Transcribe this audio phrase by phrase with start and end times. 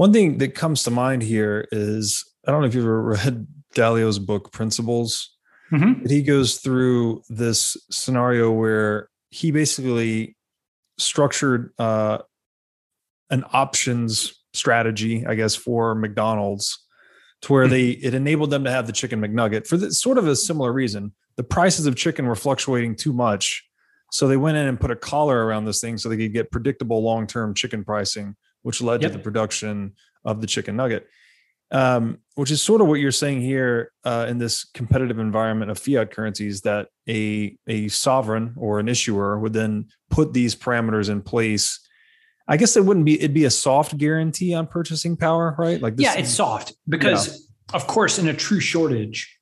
[0.00, 3.46] One thing that comes to mind here is I don't know if you've ever read
[3.74, 5.36] Dalio's book Principles.
[5.70, 6.06] Mm-hmm.
[6.08, 10.38] He goes through this scenario where he basically
[10.96, 12.20] structured uh,
[13.28, 16.82] an options strategy, I guess, for McDonald's
[17.42, 20.26] to where they it enabled them to have the chicken McNugget for the, sort of
[20.26, 21.12] a similar reason.
[21.36, 23.68] The prices of chicken were fluctuating too much,
[24.12, 26.50] so they went in and put a collar around this thing so they could get
[26.50, 29.12] predictable long term chicken pricing, which led yep.
[29.12, 31.06] to the production of the chicken nugget.
[31.72, 35.78] Um, which is sort of what you're saying here uh, in this competitive environment of
[35.78, 41.22] fiat currencies that a a sovereign or an issuer would then put these parameters in
[41.22, 41.78] place
[42.50, 45.80] I guess it wouldn't be it'd be a soft guarantee on purchasing power, right?
[45.80, 47.76] Like yeah, it's soft because yeah.
[47.76, 49.38] of course in a true shortage,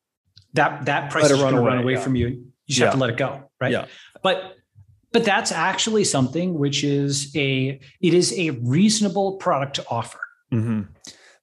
[0.53, 2.01] that that price is going to run away yeah.
[2.01, 2.29] from you.
[2.29, 2.87] You just yeah.
[2.87, 3.73] have to let it go, right?
[3.73, 3.87] Yeah.
[4.23, 4.58] But
[5.12, 10.20] but that's actually something which is a it is a reasonable product to offer.
[10.53, 10.83] Mm-hmm.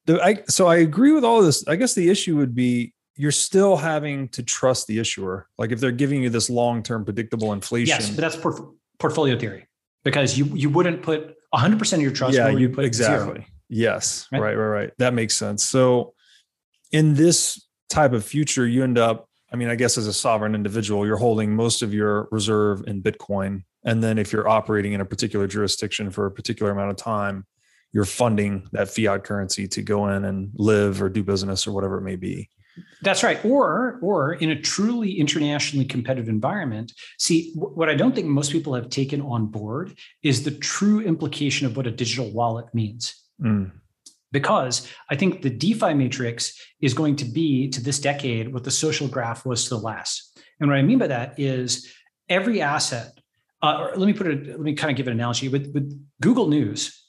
[0.06, 1.66] The, I, so I agree with all this.
[1.66, 5.48] I guess the issue would be you're still having to trust the issuer.
[5.58, 7.88] Like if they're giving you this long term predictable inflation.
[7.88, 9.66] Yes, but that's por- portfolio theory
[10.04, 13.34] because you you wouldn't put 100% of your trust yeah, you put exactly.
[13.34, 13.44] Zero.
[13.68, 14.28] Yes.
[14.30, 14.40] Right?
[14.40, 14.90] right, right, right.
[14.98, 15.64] That makes sense.
[15.64, 16.14] So
[16.92, 20.54] in this type of future, you end up, I mean, I guess as a sovereign
[20.54, 23.62] individual, you're holding most of your reserve in Bitcoin.
[23.84, 27.46] And then if you're operating in a particular jurisdiction for a particular amount of time,
[27.92, 31.98] you're funding that fiat currency to go in and live or do business or whatever
[31.98, 32.50] it may be.
[33.02, 33.42] That's right.
[33.44, 38.74] Or, or in a truly internationally competitive environment, see what I don't think most people
[38.74, 43.14] have taken on board is the true implication of what a digital wallet means.
[43.40, 43.70] Mm.
[44.32, 48.70] Because I think the DeFi matrix is going to be to this decade what the
[48.70, 50.38] social graph was to the last.
[50.60, 51.92] And what I mean by that is
[52.28, 53.12] every asset.
[53.62, 54.46] Uh, let me put it.
[54.48, 57.02] Let me kind of give an analogy with, with Google News.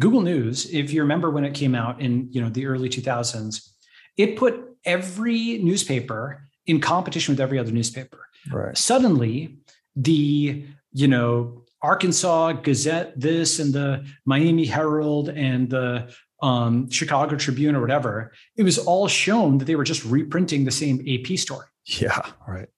[0.00, 3.68] Google News, if you remember when it came out in you know the early 2000s,
[4.16, 8.26] it put every newspaper in competition with every other newspaper.
[8.50, 8.76] Right.
[8.76, 9.58] Suddenly,
[9.96, 16.14] the you know Arkansas Gazette, this and the Miami Herald and the
[16.44, 20.70] um, Chicago Tribune or whatever, it was all shown that they were just reprinting the
[20.70, 21.66] same AP story.
[21.86, 22.68] Yeah, right.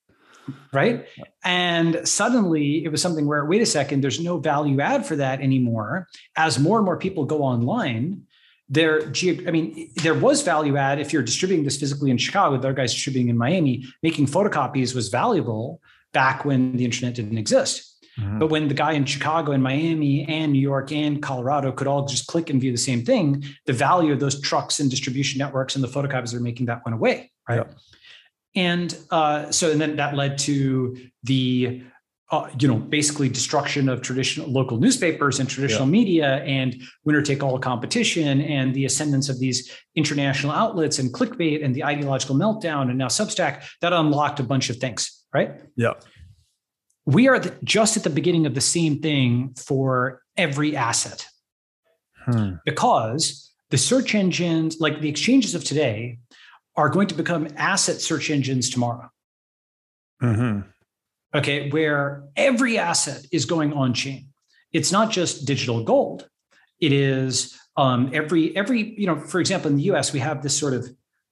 [0.73, 1.07] Right.
[1.43, 5.41] And suddenly it was something where, wait a second, there's no value add for that
[5.41, 6.07] anymore.
[6.37, 8.23] As more and more people go online,
[8.69, 9.13] there
[9.47, 12.73] i mean there was value add if you're distributing this physically in chicago the other
[12.73, 15.81] guys distributing in miami making photocopies was valuable
[16.13, 18.39] back when the internet didn't exist mm-hmm.
[18.39, 22.07] but when the guy in chicago and miami and new york and colorado could all
[22.07, 25.75] just click and view the same thing the value of those trucks and distribution networks
[25.75, 27.67] and the photocopies they're making that went away right
[28.55, 31.83] and uh, so and then that led to the
[32.31, 35.93] uh, you know, basically destruction of traditional local newspapers and traditional yeah.
[35.93, 41.65] media and winner take all competition and the ascendance of these international outlets and clickbait
[41.65, 45.53] and the ideological meltdown and now Substack that unlocked a bunch of things, right?
[45.77, 45.93] Yeah.
[47.07, 51.27] We are the, just at the beginning of the same thing for every asset
[52.25, 52.55] hmm.
[52.65, 56.19] because the search engines, like the exchanges of today,
[56.77, 59.11] are going to become asset search engines tomorrow.
[60.23, 60.69] Mm-hmm
[61.37, 64.29] okay, where every asset is going on chain.
[64.73, 66.29] It's not just digital gold.
[66.81, 69.19] It is um, every every you know.
[69.19, 70.89] For example, in the U.S., we have this sort of,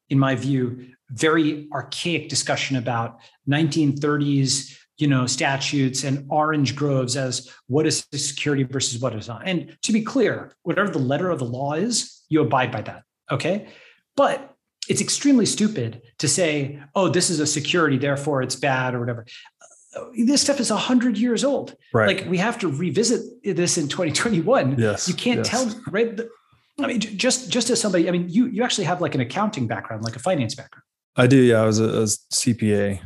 [0.08, 3.18] in my view, very archaic discussion about
[3.48, 9.43] 1930s you know statutes and orange groves as what is security versus what is not.
[9.47, 13.04] And to be clear whatever the letter of the law is you abide by that
[13.31, 13.69] okay?
[14.16, 14.54] But
[14.88, 19.27] it's extremely stupid to say oh this is a security therefore it's bad or whatever.
[19.97, 21.75] Uh, this stuff is 100 years old.
[21.93, 22.19] Right.
[22.19, 25.49] Like we have to revisit this in 2021 yes you can't yes.
[25.49, 26.21] tell right?
[26.81, 29.66] I mean just just as somebody i mean you you actually have like an accounting
[29.66, 30.83] background like a finance background.
[31.16, 32.03] I do yeah i was a, a
[32.34, 33.00] cpa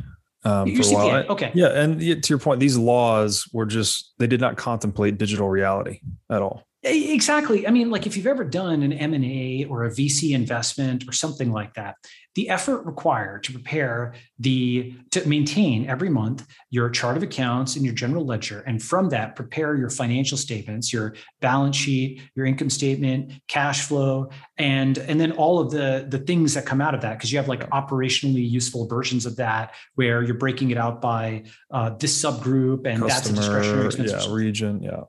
[0.44, 1.26] um, for a while.
[1.30, 5.48] Okay yeah and to your point these laws were just they did not contemplate digital
[5.48, 7.66] reality at all Exactly.
[7.66, 11.50] I mean, like if you've ever done an M&A or a VC investment or something
[11.50, 11.96] like that,
[12.36, 17.84] the effort required to prepare the to maintain every month your chart of accounts and
[17.84, 22.70] your general ledger and from that prepare your financial statements, your balance sheet, your income
[22.70, 27.00] statement, cash flow and and then all of the the things that come out of
[27.00, 31.00] that because you have like operationally useful versions of that where you're breaking it out
[31.00, 31.42] by
[31.72, 34.12] uh, this subgroup and Customer, that's a discretionary expense.
[34.12, 35.02] Yeah, region, yeah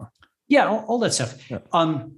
[0.49, 1.49] yeah, all, all that stuff.
[1.49, 1.59] Yeah.
[1.71, 2.15] Um,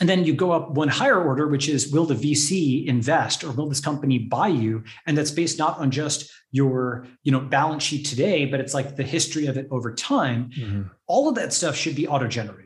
[0.00, 3.52] and then you go up one higher order, which is will the VC invest or
[3.52, 4.82] will this company buy you?
[5.06, 8.96] And that's based not on just your you know balance sheet today, but it's like
[8.96, 10.50] the history of it over time.
[10.56, 10.82] Mm-hmm.
[11.06, 12.63] All of that stuff should be auto generated.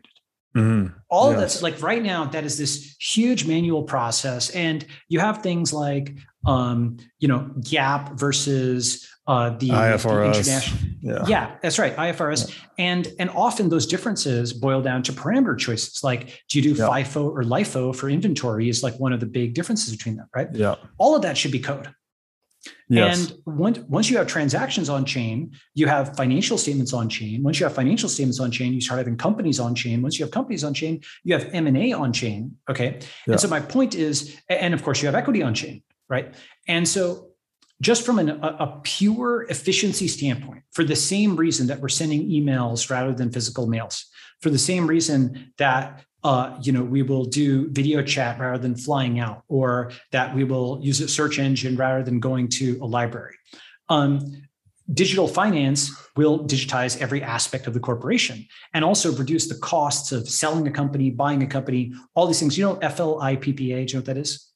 [0.58, 0.96] Mm-hmm.
[1.08, 1.40] All yes.
[1.40, 4.50] that's like right now, that is this huge manual process.
[4.50, 6.16] And you have things like,
[6.46, 10.02] um, you know, GAAP versus uh, the IFRS.
[10.02, 11.24] The international, yeah.
[11.26, 12.48] yeah, that's right, IFRS.
[12.48, 12.54] Yeah.
[12.78, 16.02] And and often those differences boil down to parameter choices.
[16.02, 16.88] Like, do you do yeah.
[16.88, 18.68] FIFO or LIFO for inventory?
[18.68, 20.48] Is like one of the big differences between them, right?
[20.52, 20.76] Yeah.
[20.96, 21.92] All of that should be code.
[22.88, 23.30] Yes.
[23.30, 27.42] And once, once you have transactions on chain, you have financial statements on chain.
[27.42, 30.02] Once you have financial statements on chain, you start having companies on chain.
[30.02, 32.56] Once you have companies on chain, you have M&A on chain.
[32.68, 32.98] Okay.
[33.26, 33.32] Yeah.
[33.32, 36.34] And so my point is, and of course you have equity on chain, right?
[36.66, 37.28] And so
[37.80, 42.28] just from an, a, a pure efficiency standpoint, for the same reason that we're sending
[42.28, 44.06] emails rather than physical mails,
[44.40, 48.76] for the same reason that uh, you know, we will do video chat rather than
[48.76, 52.86] flying out, or that we will use a search engine rather than going to a
[52.86, 53.34] library.
[53.88, 54.42] Um,
[54.92, 60.28] digital finance will digitize every aspect of the corporation and also reduce the costs of
[60.28, 62.58] selling a company, buying a company, all these things.
[62.58, 64.52] You know, FLIPPA, do you know what that is?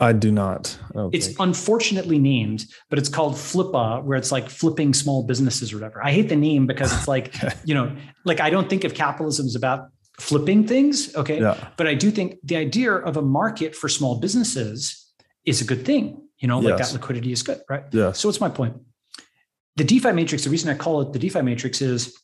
[0.00, 0.78] I do not.
[0.96, 1.38] I it's think.
[1.38, 6.02] unfortunately named, but it's called Flippa, where it's like flipping small businesses or whatever.
[6.02, 7.34] I hate the name because it's like,
[7.66, 7.94] you know,
[8.24, 9.90] like I don't think of capitalism as about
[10.20, 11.14] flipping things.
[11.14, 11.40] Okay.
[11.40, 11.68] Yeah.
[11.76, 15.06] But I do think the idea of a market for small businesses
[15.44, 16.22] is a good thing.
[16.38, 16.92] You know, like yes.
[16.92, 17.84] that liquidity is good, right?
[17.92, 18.12] Yeah.
[18.12, 18.76] So what's my point?
[19.76, 22.16] The DeFi matrix, the reason I call it the DeFi matrix is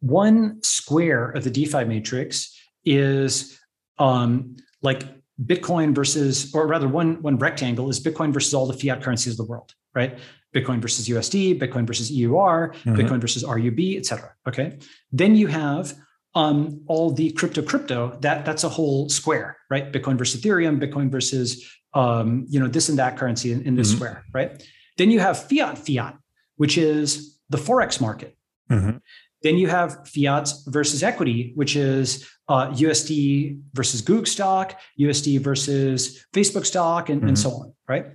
[0.00, 3.60] one square of the DeFi matrix is
[3.98, 5.02] um, like
[5.44, 9.36] Bitcoin versus, or rather, one one rectangle is Bitcoin versus all the fiat currencies of
[9.36, 10.18] the world, right?
[10.54, 12.94] Bitcoin versus USD, Bitcoin versus EUR, mm-hmm.
[12.94, 14.32] Bitcoin versus RUB, et cetera.
[14.46, 14.78] Okay.
[15.12, 15.94] Then you have
[16.34, 21.10] um, all the crypto crypto that that's a whole square right bitcoin versus ethereum bitcoin
[21.10, 23.96] versus um, you know this and that currency in, in this mm-hmm.
[23.96, 24.62] square right
[24.96, 26.16] then you have fiat fiat
[26.56, 28.36] which is the forex market
[28.70, 28.98] mm-hmm.
[29.42, 36.24] then you have fiat versus equity which is uh, usd versus google stock usd versus
[36.34, 37.28] facebook stock and, mm-hmm.
[37.28, 38.06] and so on right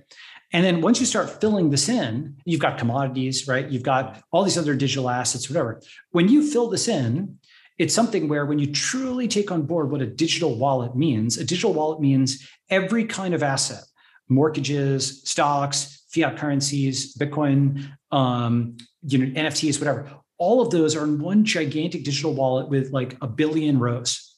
[0.54, 3.68] and then once you start filling this in, you've got commodities, right?
[3.68, 5.82] You've got all these other digital assets, whatever.
[6.12, 7.40] When you fill this in,
[7.78, 11.44] it's something where when you truly take on board what a digital wallet means, a
[11.44, 13.82] digital wallet means every kind of asset,
[14.28, 20.08] mortgages, stocks, fiat currencies, Bitcoin, um, you know, NFTs, whatever.
[20.38, 24.36] All of those are in one gigantic digital wallet with like a billion rows.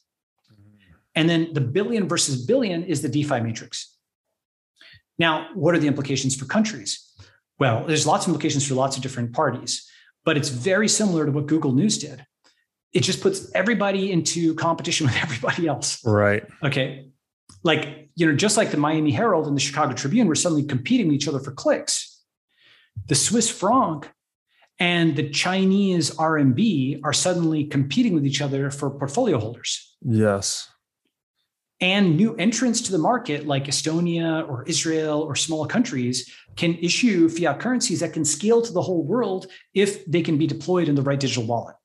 [1.15, 3.95] And then the billion versus billion is the DeFi matrix.
[5.17, 7.03] Now, what are the implications for countries?
[7.59, 9.89] Well, there's lots of implications for lots of different parties,
[10.25, 12.23] but it's very similar to what Google News did
[12.93, 16.03] it just puts everybody into competition with everybody else.
[16.05, 16.43] Right.
[16.63, 17.09] Okay.
[17.63, 21.07] Like, you know, just like the Miami Herald and the Chicago Tribune were suddenly competing
[21.07, 22.23] with each other for clicks,
[23.07, 24.09] the Swiss franc
[24.79, 29.95] and the Chinese RMB are suddenly competing with each other for portfolio holders.
[30.01, 30.69] Yes.
[31.79, 37.29] And new entrants to the market, like Estonia or Israel or small countries, can issue
[37.29, 39.45] fiat currencies that can scale to the whole world
[39.75, 41.75] if they can be deployed in the right digital wallet.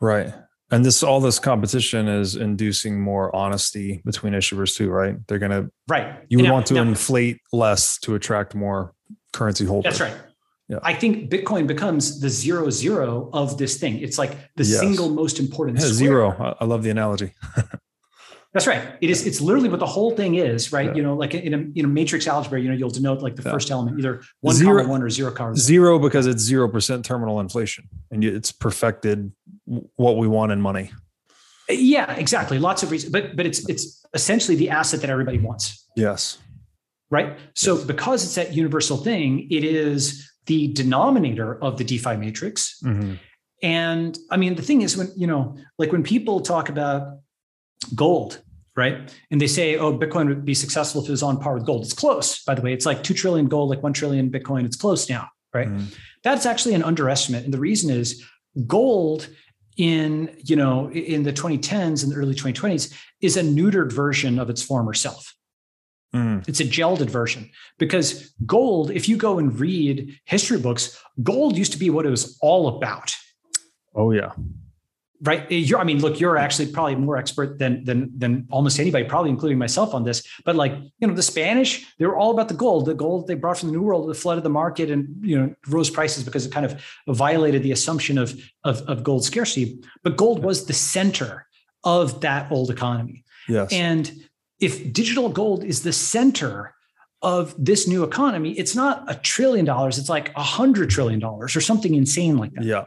[0.00, 0.32] Right.
[0.70, 5.16] And this all this competition is inducing more honesty between issuers too, right?
[5.26, 6.18] They're gonna right.
[6.28, 8.92] You would now, want to now, inflate less to attract more
[9.32, 9.98] currency holders.
[9.98, 10.20] That's right.
[10.68, 10.80] Yeah.
[10.82, 14.00] I think Bitcoin becomes the zero zero of this thing.
[14.00, 14.78] It's like the yes.
[14.78, 15.78] single most important.
[15.78, 16.56] Yeah, zero.
[16.60, 17.32] I love the analogy.
[18.54, 18.82] That's right.
[19.02, 19.26] It is.
[19.26, 20.86] It's literally what the whole thing is, right?
[20.86, 20.94] Yeah.
[20.94, 23.42] You know, like in a in a matrix algebra, you know, you'll denote like the
[23.42, 23.52] yeah.
[23.52, 27.04] first element, either one zero, comma one or zero comma zero, because it's zero percent
[27.04, 29.32] terminal inflation, and it's perfected
[29.96, 30.92] what we want in money.
[31.68, 32.58] Yeah, exactly.
[32.58, 35.86] Lots of reasons, but but it's it's essentially the asset that everybody wants.
[35.94, 36.38] Yes.
[37.10, 37.38] Right.
[37.54, 37.84] So yes.
[37.84, 42.80] because it's that universal thing, it is the denominator of the DeFi matrix.
[42.82, 43.14] Mm-hmm.
[43.62, 47.18] And I mean, the thing is, when you know, like when people talk about
[47.94, 48.42] gold,
[48.76, 49.14] right?
[49.30, 51.84] And they say, oh, Bitcoin would be successful if it was on par with gold.
[51.84, 52.72] It's close, by the way.
[52.72, 54.64] It's like 2 trillion gold, like 1 trillion Bitcoin.
[54.64, 55.68] It's close now, right?
[55.68, 55.94] Mm.
[56.22, 57.44] That's actually an underestimate.
[57.44, 58.24] And the reason is
[58.66, 59.28] gold
[59.76, 64.50] in, you know, in the 2010s and the early 2020s is a neutered version of
[64.50, 65.34] its former self.
[66.14, 66.48] Mm.
[66.48, 71.72] It's a gelded version because gold, if you go and read history books, gold used
[71.72, 73.14] to be what it was all about.
[73.94, 74.32] Oh, yeah
[75.22, 75.50] right?
[75.50, 79.30] You're i mean look you're actually probably more expert than than than almost anybody probably
[79.30, 82.54] including myself on this but like you know the spanish they were all about the
[82.54, 85.38] gold the gold they brought from the new world that flooded the market and you
[85.38, 89.80] know rose prices because it kind of violated the assumption of of, of gold scarcity.
[90.02, 91.46] But gold was the center
[91.84, 93.24] of that old economy.
[93.48, 93.72] Yes.
[93.72, 94.10] And
[94.60, 96.74] if digital gold is the center
[97.22, 101.56] of this new economy it's not a trillion dollars it's like a hundred trillion dollars
[101.56, 102.64] or something insane like that.
[102.64, 102.84] Yeah.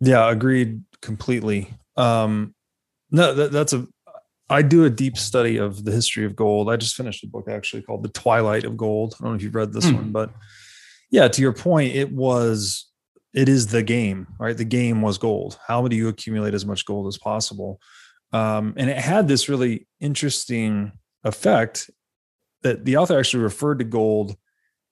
[0.00, 1.72] Yeah agreed completely.
[1.96, 2.54] Um,
[3.10, 3.86] No, that, that's a.
[4.48, 6.70] I do a deep study of the history of gold.
[6.70, 9.42] I just finished a book actually called "The Twilight of Gold." I don't know if
[9.42, 9.94] you've read this mm.
[9.94, 10.30] one, but
[11.10, 12.90] yeah, to your point, it was.
[13.32, 14.56] It is the game, right?
[14.56, 15.58] The game was gold.
[15.66, 17.80] How do you accumulate as much gold as possible?
[18.32, 21.90] Um, and it had this really interesting effect
[22.62, 24.36] that the author actually referred to gold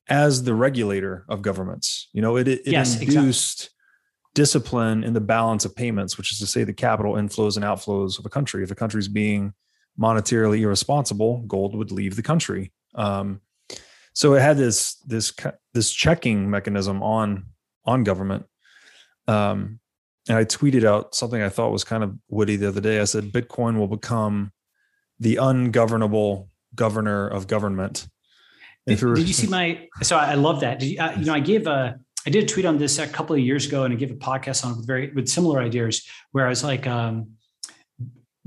[0.09, 2.09] as the regulator of governments.
[2.13, 3.71] You know, it, it, yes, induced.
[4.35, 8.19] Discipline in the balance of payments, which is to say the capital inflows and outflows
[8.19, 8.63] of a country.
[8.63, 9.55] If a country is being
[9.99, 12.73] monetarily irresponsible, gold would leave the country.
[12.95, 13.41] Um,
[14.13, 15.33] so it had this this
[15.73, 17.47] this checking mechanism on
[17.85, 18.47] on government.
[19.27, 19.81] Um,
[20.29, 23.01] and I tweeted out something I thought was kind of witty the other day.
[23.01, 24.53] I said Bitcoin will become
[25.21, 28.09] the ungovernable governor of government.
[28.87, 29.89] Did, did, you see my?
[30.03, 30.83] So I love that.
[30.83, 33.35] You, uh, you, know, I gave a, I did a tweet on this a couple
[33.35, 36.07] of years ago, and I gave a podcast on it with very with similar ideas,
[36.33, 37.33] where I was like, um,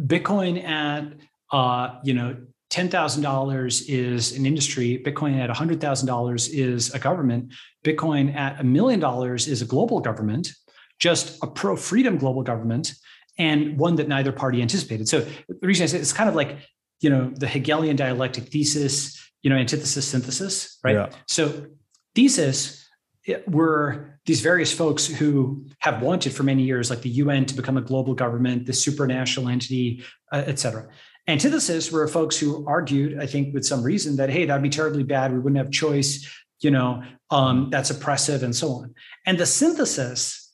[0.02, 1.14] Bitcoin at,
[1.52, 2.38] uh, you know,
[2.70, 5.02] ten thousand dollars is an industry.
[5.06, 7.54] Bitcoin at hundred thousand dollars is a government.
[7.84, 10.52] Bitcoin at a million dollars is a global government,
[11.00, 12.94] just a pro freedom global government,
[13.38, 15.08] and one that neither party anticipated.
[15.08, 16.58] So the reason I say it's kind of like
[17.00, 20.96] you know the Hegelian dialectic thesis, you know antithesis synthesis, right?
[20.96, 21.10] Yeah.
[21.28, 21.68] So
[22.16, 22.87] thesis
[23.48, 27.78] were these various folks who have wanted for many years, like the UN, to become
[27.78, 30.88] a global government, the supranational entity, uh, et cetera.
[31.28, 35.04] Antithesis were folks who argued, I think, with some reason that hey, that'd be terribly
[35.04, 35.34] bad.
[35.34, 36.30] We wouldn't have choice.
[36.60, 38.96] You know, um, that's oppressive, and so on.
[39.26, 40.47] And the synthesis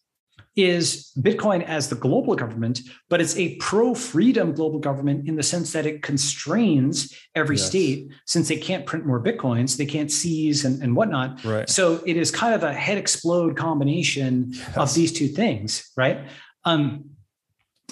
[0.55, 5.43] is Bitcoin as the global government, but it's a pro freedom global government in the
[5.43, 7.65] sense that it constrains every yes.
[7.65, 11.43] state since they can't print more Bitcoins, they can't seize and, and whatnot.
[11.43, 11.67] Right.
[11.67, 14.77] So it is kind of a head explode combination yes.
[14.77, 16.27] of these two things, right?
[16.65, 17.09] Um,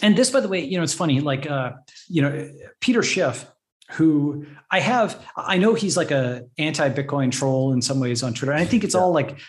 [0.04, 1.74] and this, by the way, you know, it's funny, like, uh,
[2.08, 2.50] you know,
[2.80, 3.46] Peter Schiff,
[3.92, 8.54] who I have, I know he's like a anti-Bitcoin troll in some ways on Twitter.
[8.54, 9.02] And I think it's yeah.
[9.02, 9.40] all like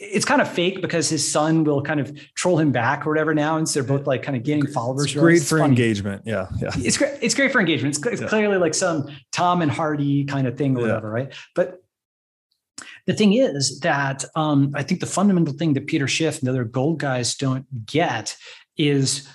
[0.00, 3.34] it's kind of fake because his son will kind of troll him back or whatever
[3.34, 5.06] now, and so they're both like kind of gaining followers.
[5.06, 5.70] It's great it's for funny.
[5.70, 6.22] engagement.
[6.24, 6.70] Yeah, yeah.
[6.76, 7.18] It's great.
[7.20, 7.96] It's great for engagement.
[7.96, 8.28] It's, it's yeah.
[8.28, 11.32] clearly like some Tom and Hardy kind of thing or whatever, right?
[11.54, 11.82] But
[13.06, 16.52] the thing is that um, I think the fundamental thing that Peter Schiff and the
[16.52, 18.36] other gold guys don't get
[18.76, 19.28] is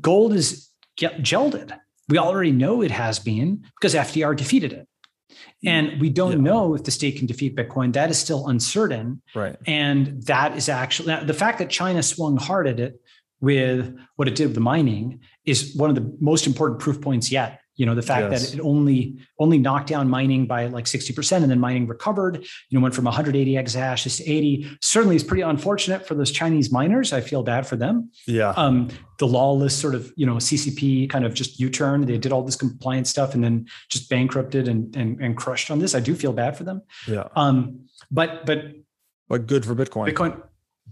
[0.00, 1.74] gold is gelded.
[2.08, 4.88] We already know it has been because FDR defeated it.
[5.32, 5.68] Mm-hmm.
[5.68, 6.50] And we don't yeah.
[6.50, 7.92] know if the state can defeat Bitcoin.
[7.92, 9.22] That is still uncertain.
[9.34, 9.56] Right.
[9.66, 13.00] And that is actually the fact that China swung hard at it
[13.40, 17.32] with what it did with the mining is one of the most important proof points
[17.32, 18.50] yet you know the fact yes.
[18.50, 22.78] that it only only knocked down mining by like 60% and then mining recovered you
[22.78, 27.12] know went from 180 exahashes to 80 certainly is pretty unfortunate for those chinese miners.
[27.12, 28.10] I feel bad for them.
[28.26, 28.50] Yeah.
[28.56, 28.88] Um
[29.18, 32.56] the lawless sort of you know ccp kind of just u-turn they did all this
[32.56, 35.94] compliance stuff and then just bankrupted and and, and crushed on this.
[35.94, 36.82] I do feel bad for them.
[37.08, 37.28] Yeah.
[37.36, 38.64] Um but but
[39.28, 40.12] but good for bitcoin.
[40.12, 40.42] Bitcoin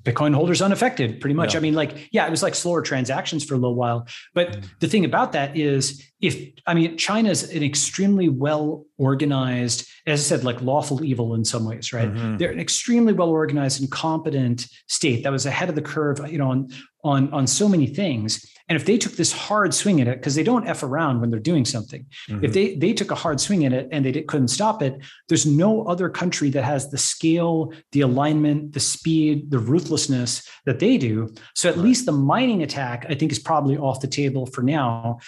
[0.02, 1.52] Bitcoin holders unaffected, pretty much.
[1.52, 1.58] Yeah.
[1.58, 4.06] I mean, like, yeah, it was like slower transactions for a little while.
[4.34, 4.64] But mm.
[4.80, 10.22] the thing about that is, if I mean, China's an extremely well organized, as I
[10.22, 12.12] said, like lawful evil in some ways, right?
[12.12, 12.38] Mm-hmm.
[12.38, 16.38] They're an extremely well organized and competent state that was ahead of the curve, you
[16.38, 16.68] know, on
[17.04, 18.44] on on so many things.
[18.70, 21.30] And if they took this hard swing at it, because they don't f around when
[21.30, 22.44] they're doing something, mm-hmm.
[22.44, 25.44] if they they took a hard swing at it and they couldn't stop it, there's
[25.44, 30.96] no other country that has the scale, the alignment, the speed, the ruthlessness that they
[30.96, 31.34] do.
[31.56, 31.84] So at right.
[31.84, 35.18] least the mining attack, I think, is probably off the table for now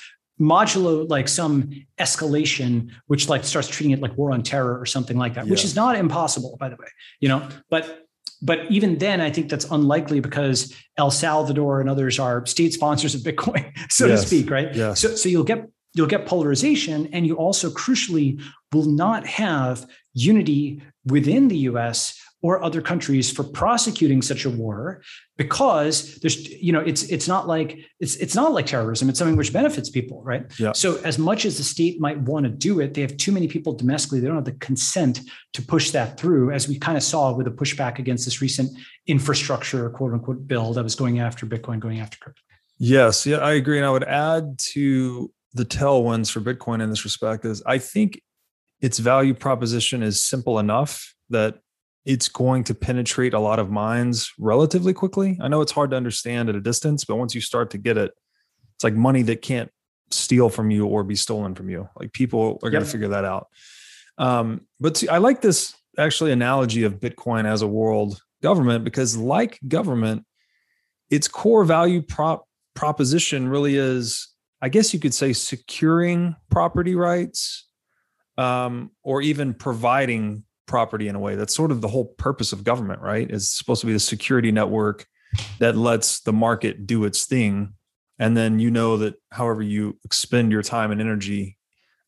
[0.41, 5.17] modulo like some escalation which like starts treating it like war on terror or something
[5.17, 5.51] like that yeah.
[5.51, 6.87] which is not impossible by the way
[7.21, 8.02] you know but
[8.43, 13.15] but even then, I think that's unlikely because El Salvador and others are state sponsors
[13.15, 14.23] of Bitcoin, so yes.
[14.23, 14.75] to speak, right?
[14.75, 15.01] Yes.
[15.01, 20.83] So, so you'll get you'll get polarization, and you also crucially will not have unity
[21.07, 25.01] within the U.S or other countries for prosecuting such a war
[25.39, 29.09] because there's you know it's it's not like it's it's not like terrorism.
[29.09, 30.45] It's something which benefits people right?
[30.59, 30.73] Yeah.
[30.73, 33.49] so as much as the state might want to do it they have too many
[33.49, 34.21] people domestically.
[34.21, 35.21] They don't have the consent
[35.55, 38.71] to push that through as we kind of saw with the pushback against this recent
[39.07, 42.43] infrastructure quote unquote bill that was going after bitcoin going after crypto.
[42.79, 43.25] Yes.
[43.25, 43.79] Yeah i agree.
[43.79, 48.21] And i would add to the tailwinds for bitcoin in this respect is i think
[48.81, 51.61] its value proposition is simple enough that
[52.05, 55.39] it's going to penetrate a lot of minds relatively quickly.
[55.41, 57.97] I know it's hard to understand at a distance, but once you start to get
[57.97, 58.13] it,
[58.75, 59.71] it's like money that can't
[60.11, 61.89] steal from you or be stolen from you.
[61.97, 62.73] Like people are yep.
[62.73, 63.47] going to figure that out.
[64.19, 69.17] Um, but see, I like this actually analogy of Bitcoin as a world government because,
[69.17, 70.25] like government,
[71.11, 74.33] its core value prop proposition really is
[74.63, 77.67] I guess you could say securing property rights
[78.39, 81.35] um, or even providing property in a way.
[81.35, 83.29] That's sort of the whole purpose of government, right?
[83.31, 85.07] It's supposed to be the security network
[85.59, 87.75] that lets the market do its thing.
[88.19, 91.57] And then you know that however you expend your time and energy,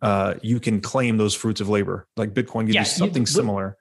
[0.02, 2.06] uh, you can claim those fruits of labor.
[2.16, 3.76] Like Bitcoin gives yes, you something you, similar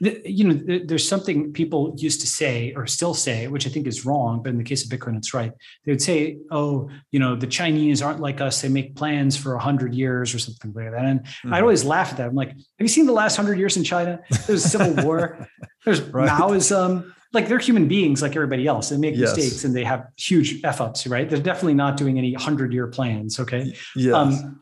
[0.00, 4.04] you know there's something people used to say or still say which i think is
[4.04, 5.52] wrong but in the case of bitcoin it's right.
[5.84, 8.60] They would say oh you know the chinese aren't like us.
[8.60, 11.04] They make plans for 100 years or something like that.
[11.04, 11.54] And mm-hmm.
[11.54, 12.28] i'd always laugh at that.
[12.28, 14.20] I'm like have you seen the last 100 years in china?
[14.46, 15.48] There's civil war.
[15.84, 16.28] There's right.
[16.28, 17.12] maoism.
[17.32, 18.88] Like they're human beings like everybody else.
[18.88, 19.36] They make yes.
[19.36, 21.28] mistakes and they have huge f ups right?
[21.28, 23.74] They're definitely not doing any 100 year plans okay?
[23.94, 24.14] Yes.
[24.14, 24.60] Um,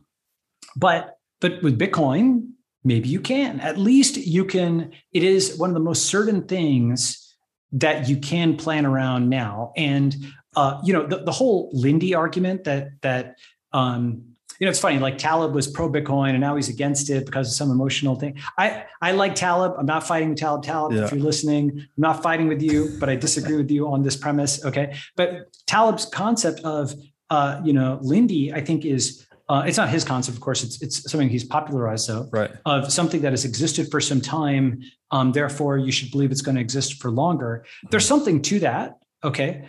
[0.76, 2.51] but but with bitcoin
[2.84, 3.60] maybe you can.
[3.60, 7.34] At least you can, it is one of the most certain things
[7.72, 9.72] that you can plan around now.
[9.76, 10.14] And
[10.54, 13.36] uh, you know, the, the whole Lindy argument that that
[13.72, 17.26] um, you know, it's funny, like Taleb was pro Bitcoin and now he's against it
[17.26, 18.38] because of some emotional thing.
[18.56, 19.74] I, I like Taleb.
[19.76, 20.62] I'm not fighting with Talib.
[20.62, 21.04] Taleb, yeah.
[21.04, 24.16] if you're listening, I'm not fighting with you, but I disagree with you on this
[24.16, 24.64] premise.
[24.64, 24.94] Okay.
[25.16, 26.94] But Taleb's concept of,
[27.28, 30.64] uh, you know, Lindy, I think is uh, it's not his concept, of course.
[30.64, 32.50] It's it's something he's popularized, though, right.
[32.64, 34.80] of something that has existed for some time.
[35.10, 37.66] Um, therefore, you should believe it's going to exist for longer.
[37.90, 39.68] There's something to that, okay,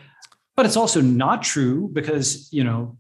[0.56, 2.98] but it's also not true because you know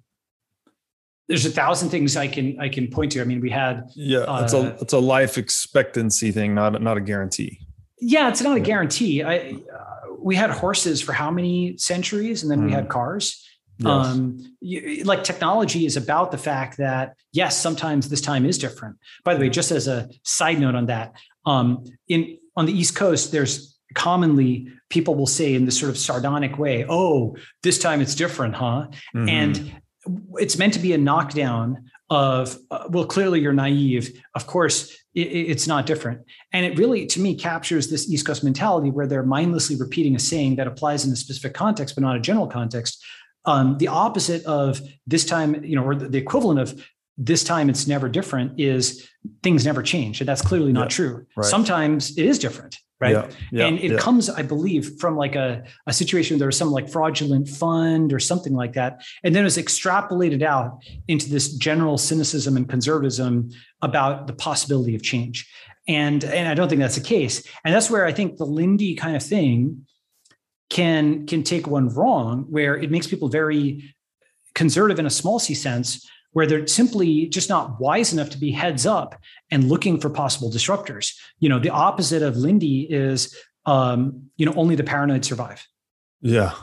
[1.29, 3.21] there's a thousand things I can I can point to.
[3.21, 6.97] I mean, we had yeah, uh, it's a it's a life expectancy thing, not not
[6.97, 7.59] a guarantee.
[8.01, 9.23] Yeah, it's not a guarantee.
[9.23, 9.37] I
[9.73, 12.65] uh, we had horses for how many centuries, and then mm.
[12.65, 13.41] we had cars
[13.79, 14.07] Yes.
[14.07, 18.97] Um, you, like technology is about the fact that yes, sometimes this time is different.
[19.23, 21.15] By the way, just as a side note on that,
[21.45, 25.97] um, in on the East Coast, there's commonly people will say in this sort of
[25.97, 29.29] sardonic way, "Oh, this time it's different, huh?" Mm-hmm.
[29.29, 29.81] And
[30.35, 35.21] it's meant to be a knockdown of uh, well clearly you're naive of course it,
[35.21, 39.23] it's not different and it really to me captures this east coast mentality where they're
[39.23, 43.03] mindlessly repeating a saying that applies in a specific context but not a general context
[43.45, 46.83] um, the opposite of this time, you know, or the equivalent of
[47.17, 49.07] this time it's never different is
[49.43, 50.19] things never change.
[50.19, 51.25] And that's clearly not yeah, true.
[51.35, 51.45] Right.
[51.45, 52.77] Sometimes it is different.
[52.99, 53.11] Right.
[53.11, 56.57] Yeah, yeah, and it comes, I believe, from like a, a situation where there was
[56.57, 59.03] some like fraudulent fund or something like that.
[59.25, 63.49] And then it was extrapolated out into this general cynicism and conservatism
[63.81, 65.51] about the possibility of change.
[65.85, 67.45] And, and I don't think that's the case.
[67.65, 69.85] And that's where I think the Lindy kind of thing
[70.73, 73.93] can can take one wrong where it makes people very
[74.55, 78.51] conservative in a small c sense where they're simply just not wise enough to be
[78.51, 79.15] heads up
[79.51, 81.13] and looking for possible disruptors.
[81.39, 85.65] You know the opposite of lindy is um, you know only the paranoid survive.
[86.21, 86.53] Yeah.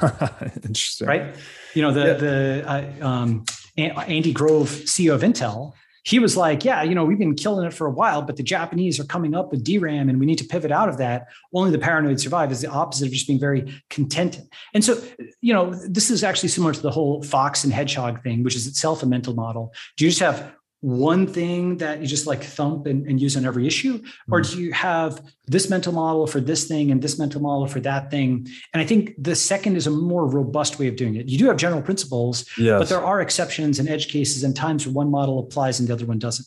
[0.64, 1.08] Interesting.
[1.08, 1.34] Right?
[1.74, 2.12] You know the yeah.
[2.14, 2.64] the
[3.02, 3.44] uh, um,
[3.76, 5.72] andy grove ceo of intel
[6.08, 8.42] he was like, yeah, you know, we've been killing it for a while, but the
[8.42, 11.26] Japanese are coming up with DRAM and we need to pivot out of that.
[11.52, 14.48] Only the paranoid survive is the opposite of just being very contented.
[14.72, 14.98] And so,
[15.42, 18.66] you know, this is actually similar to the whole fox and hedgehog thing, which is
[18.66, 19.74] itself a mental model.
[19.98, 23.44] Do you just have one thing that you just like thump and, and use on
[23.44, 24.02] every issue?
[24.30, 24.56] Or mm-hmm.
[24.56, 28.10] do you have this mental model for this thing and this mental model for that
[28.10, 28.46] thing?
[28.72, 31.28] And I think the second is a more robust way of doing it.
[31.28, 32.78] You do have general principles, yes.
[32.78, 35.92] but there are exceptions and edge cases and times where one model applies and the
[35.92, 36.46] other one doesn't.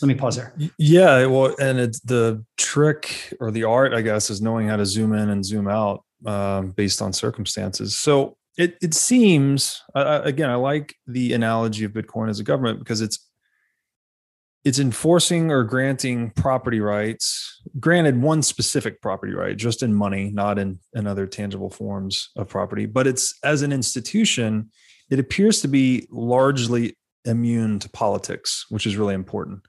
[0.00, 0.54] Let me pause there.
[0.78, 4.86] Yeah, well, and it's the trick or the art, I guess, is knowing how to
[4.86, 7.98] zoom in and zoom out um, based on circumstances.
[7.98, 12.78] So it it seems uh, again, I like the analogy of Bitcoin as a government
[12.78, 13.27] because it's
[14.68, 20.58] it's enforcing or granting property rights granted one specific property right just in money not
[20.58, 24.70] in, in other tangible forms of property but it's as an institution
[25.08, 29.60] it appears to be largely immune to politics which is really important.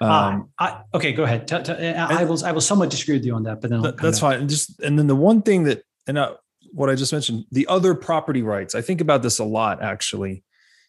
[0.00, 1.48] Ah, um, uh, I, okay go ahead.
[1.48, 3.82] T- t- I, I, will i will somewhat disagree with you on that but then
[3.82, 4.14] that's back.
[4.14, 4.40] fine.
[4.40, 6.34] And just and then the one thing that and uh,
[6.72, 10.44] what i just mentioned the other property rights i think about this a lot actually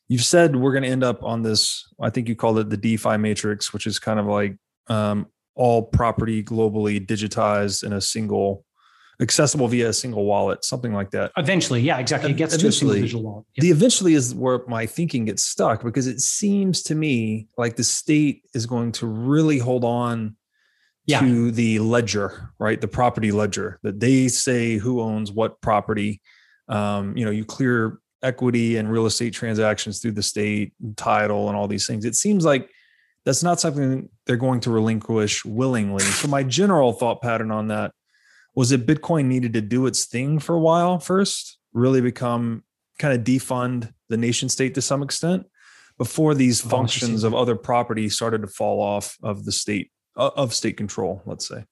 [0.07, 2.77] you've said we're going to end up on this i think you called it the
[2.77, 8.63] defi matrix which is kind of like um, all property globally digitized in a single
[9.21, 11.31] accessible via a single wallet something like that.
[11.37, 12.31] Eventually yeah exactly.
[12.31, 13.61] It gets to a single digital wallet yep.
[13.61, 17.83] the eventually is where my thinking gets stuck because it seems to me like the
[17.83, 20.35] state is going to really hold on
[21.05, 21.19] yeah.
[21.21, 22.81] to the ledger right?
[22.81, 26.21] The property ledger that they say who owns what property.
[26.67, 31.47] Um, you know you clear equity and real estate transactions through the state and title
[31.47, 32.05] and all these things.
[32.05, 32.69] It seems like
[33.23, 36.03] that's not something they're going to relinquish willingly.
[36.03, 37.91] So my general thought pattern on that
[38.55, 42.63] was that Bitcoin needed to do its thing for a while first, really become
[42.99, 45.45] kind of defund the nation state to some extent
[45.97, 50.53] before these functions of other property started to fall off of the state uh, of
[50.53, 51.65] state control let's say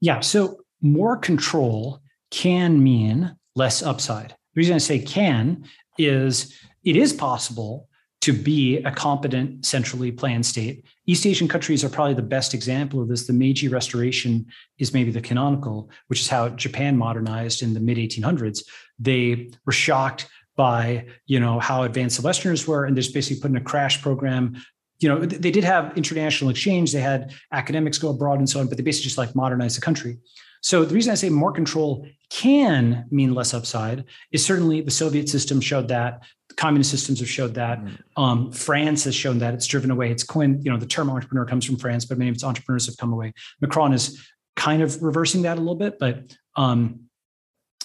[0.00, 2.00] yeah so more control
[2.30, 5.64] can mean less upside the reason i say can
[5.98, 7.88] is it is possible
[8.20, 10.84] to be a competent centrally planned state.
[11.06, 13.26] East Asian countries are probably the best example of this.
[13.26, 14.46] The Meiji Restoration
[14.78, 18.62] is maybe the canonical, which is how Japan modernized in the mid 1800s.
[18.98, 23.40] They were shocked by you know how advanced the Westerners were, and they're just basically
[23.40, 24.56] put in a crash program.
[24.98, 26.92] You know, they did have international exchange.
[26.92, 29.80] They had academics go abroad and so on, but they basically just like modernized the
[29.80, 30.18] country.
[30.60, 35.28] So the reason I say more control can mean less upside is certainly the Soviet
[35.28, 36.22] system showed that.
[36.56, 37.82] Communist systems have showed that.
[37.82, 37.98] Mm.
[38.16, 40.10] Um, France has shown that it's driven away.
[40.10, 42.86] It's coined, you know, the term entrepreneur comes from France, but many of its entrepreneurs
[42.86, 43.32] have come away.
[43.60, 44.24] Macron is
[44.56, 47.00] kind of reversing that a little bit, but um,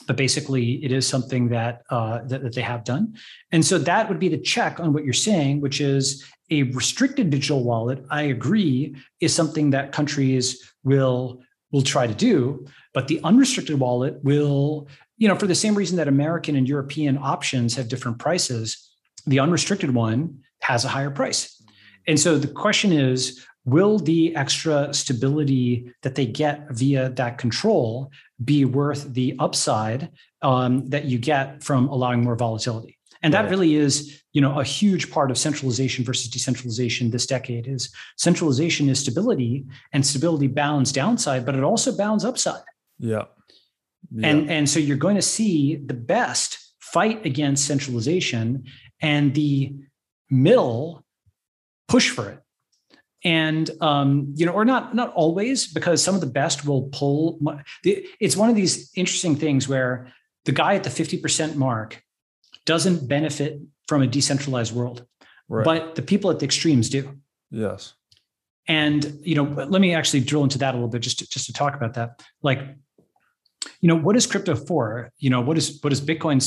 [0.08, 3.16] but basically it is something that, uh, that, that they have done
[3.52, 7.30] and so that would be the check on what you're saying which is a restricted
[7.30, 11.42] digital wallet i agree is something that countries will
[11.76, 15.98] will try to do but the unrestricted wallet will you know for the same reason
[15.98, 18.90] that american and european options have different prices
[19.28, 21.62] the unrestricted one has a higher price
[22.08, 28.12] and so the question is will the extra stability that they get via that control
[28.44, 30.12] be worth the upside
[30.42, 32.95] um, that you get from allowing more volatility.
[33.26, 37.68] And that really is, you know, a huge part of centralization versus decentralization this decade
[37.68, 42.62] is centralization is stability and stability bounds downside, but it also bounds upside.
[43.00, 43.24] Yeah.
[44.12, 44.28] yeah.
[44.28, 48.66] And, and so you're going to see the best fight against centralization
[49.02, 49.76] and the
[50.30, 51.04] middle
[51.88, 52.40] push for it
[53.24, 57.40] and um, you know, or not not always, because some of the best will pull.
[57.84, 60.14] It's one of these interesting things where
[60.46, 62.04] the guy at the fifty percent mark
[62.66, 65.06] doesn't benefit from a decentralized world,
[65.48, 65.64] right.
[65.64, 67.20] but the people at the extremes do.
[67.52, 67.94] Yes.
[68.68, 71.46] And you know, let me actually drill into that a little bit, just to, just
[71.46, 72.24] to talk about that.
[72.42, 72.60] Like,
[73.80, 75.12] you know, what is crypto for?
[75.20, 76.42] You know, what is what is Bitcoin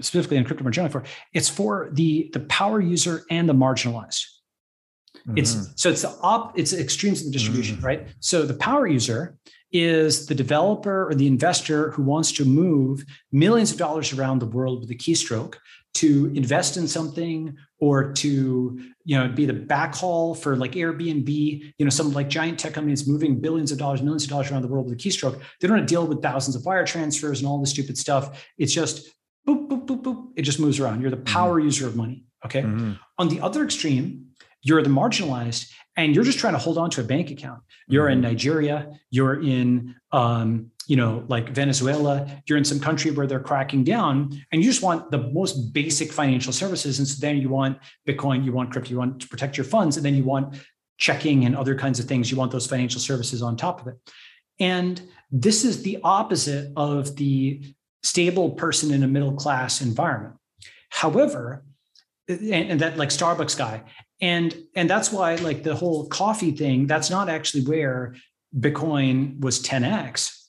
[0.00, 1.04] specifically and crypto more generally for?
[1.32, 4.26] It's for the the power user and the marginalized.
[5.26, 5.38] Mm-hmm.
[5.38, 7.86] It's so it's the op, it's extremes of the distribution, mm-hmm.
[7.86, 8.08] right?
[8.20, 9.38] So the power user
[9.74, 14.46] is the developer or the investor who wants to move millions of dollars around the
[14.46, 15.56] world with a keystroke
[15.94, 21.84] to invest in something or to you know be the backhaul for like Airbnb, you
[21.84, 24.68] know, some like giant tech companies moving billions of dollars, millions of dollars around the
[24.68, 25.40] world with a keystroke.
[25.60, 28.46] They don't deal with thousands of wire transfers and all this stupid stuff.
[28.56, 29.08] It's just
[29.46, 30.28] boop, boop, boop, boop.
[30.36, 31.00] It just moves around.
[31.00, 31.66] You're the power mm-hmm.
[31.66, 32.24] user of money.
[32.46, 32.62] Okay.
[32.62, 32.92] Mm-hmm.
[33.18, 34.26] On the other extreme,
[34.62, 37.62] you're the marginalized and you're just trying to hold on to a bank account.
[37.86, 38.28] You're in mm-hmm.
[38.28, 43.84] nigeria you're in um, you know like venezuela you're in some country where they're cracking
[43.84, 47.78] down and you just want the most basic financial services and so then you want
[48.06, 50.56] bitcoin you want crypto you want to protect your funds and then you want
[50.98, 52.30] checking and other kinds of things.
[52.30, 53.96] You want those financial services on top of it.
[54.60, 60.36] And this is the opposite of the stable person in a middle class environment.
[60.90, 61.64] However
[62.28, 63.82] and, and that like starbucks guy
[64.24, 68.16] and and that's why like the whole coffee thing that's not actually where
[68.58, 70.44] bitcoin was 10x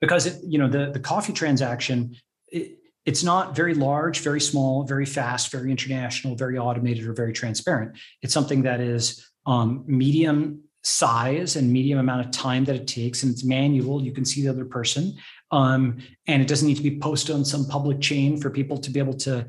[0.00, 2.16] because it you know the the coffee transaction
[2.48, 7.32] it, it's not very large very small very fast very international very automated or very
[7.32, 7.98] transparent.
[8.22, 13.22] It's something that is um, medium size and medium amount of time that it takes
[13.22, 15.14] and it's manual you can see the other person.
[15.50, 18.90] Um, and it doesn't need to be posted on some public chain for people to
[18.90, 19.46] be able to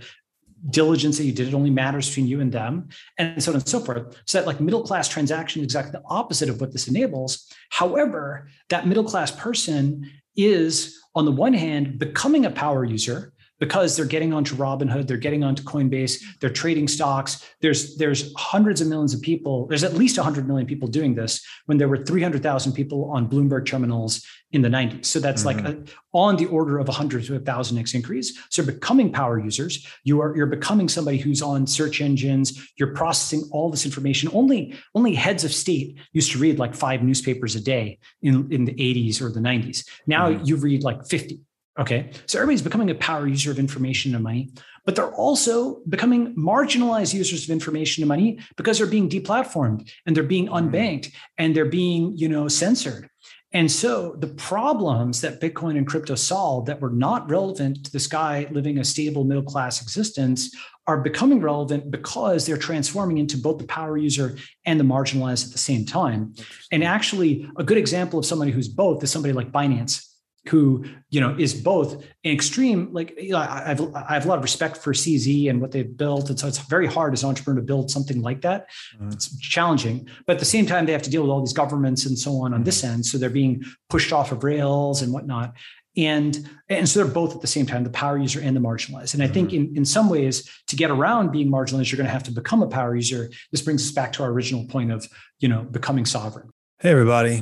[0.69, 1.47] diligence that you did.
[1.47, 4.21] It only matters between you and them, and so on and so forth.
[4.25, 7.51] So that like middle class transaction is exactly the opposite of what this enables.
[7.69, 13.95] However, that middle class person is on the one hand becoming a power user because
[13.95, 17.45] they're getting onto Robinhood, they're getting onto Coinbase, they're trading stocks.
[17.61, 19.67] There's there's hundreds of millions of people.
[19.67, 23.65] There's at least 100 million people doing this when there were 300,000 people on Bloomberg
[23.65, 25.05] terminals in the 90s.
[25.05, 25.65] So that's mm-hmm.
[25.65, 28.37] like a, on the order of 100 to 1,000x increase.
[28.49, 29.85] So becoming power users.
[30.03, 32.69] You are you're becoming somebody who's on search engines.
[32.77, 34.29] You're processing all this information.
[34.33, 38.65] Only only heads of state used to read like five newspapers a day in in
[38.65, 39.87] the 80s or the 90s.
[40.07, 40.45] Now mm-hmm.
[40.45, 41.39] you read like 50
[41.77, 42.11] Okay.
[42.25, 44.51] So everybody's becoming a power user of information and money,
[44.85, 50.15] but they're also becoming marginalized users of information and money because they're being deplatformed and
[50.15, 50.73] they're being mm-hmm.
[50.73, 53.09] unbanked and they're being, you know, censored.
[53.51, 58.07] And so the problems that Bitcoin and crypto solve that were not relevant to this
[58.07, 60.53] guy living a stable middle class existence
[60.87, 65.51] are becoming relevant because they're transforming into both the power user and the marginalized at
[65.53, 66.33] the same time.
[66.71, 70.14] And actually, a good example of somebody who's both is somebody like Binance
[70.47, 74.37] who you know is both an extreme like you know, I've I have a lot
[74.37, 77.29] of respect for CZ and what they've built, and so it's very hard as an
[77.29, 78.67] entrepreneur to build something like that.
[78.95, 79.09] Mm-hmm.
[79.09, 82.05] It's challenging, but at the same time, they have to deal with all these governments
[82.05, 82.95] and so on on this mm-hmm.
[82.95, 85.53] end, so they're being pushed off of rails and whatnot.
[85.97, 89.13] And, and so they're both at the same time, the power user and the marginalized.
[89.13, 89.71] And I think mm-hmm.
[89.71, 92.61] in, in some ways, to get around being marginalized, you're going to have to become
[92.61, 93.29] a power user.
[93.51, 95.07] This brings us back to our original point of,
[95.39, 96.49] you know, becoming sovereign.
[96.79, 97.41] Hey, everybody.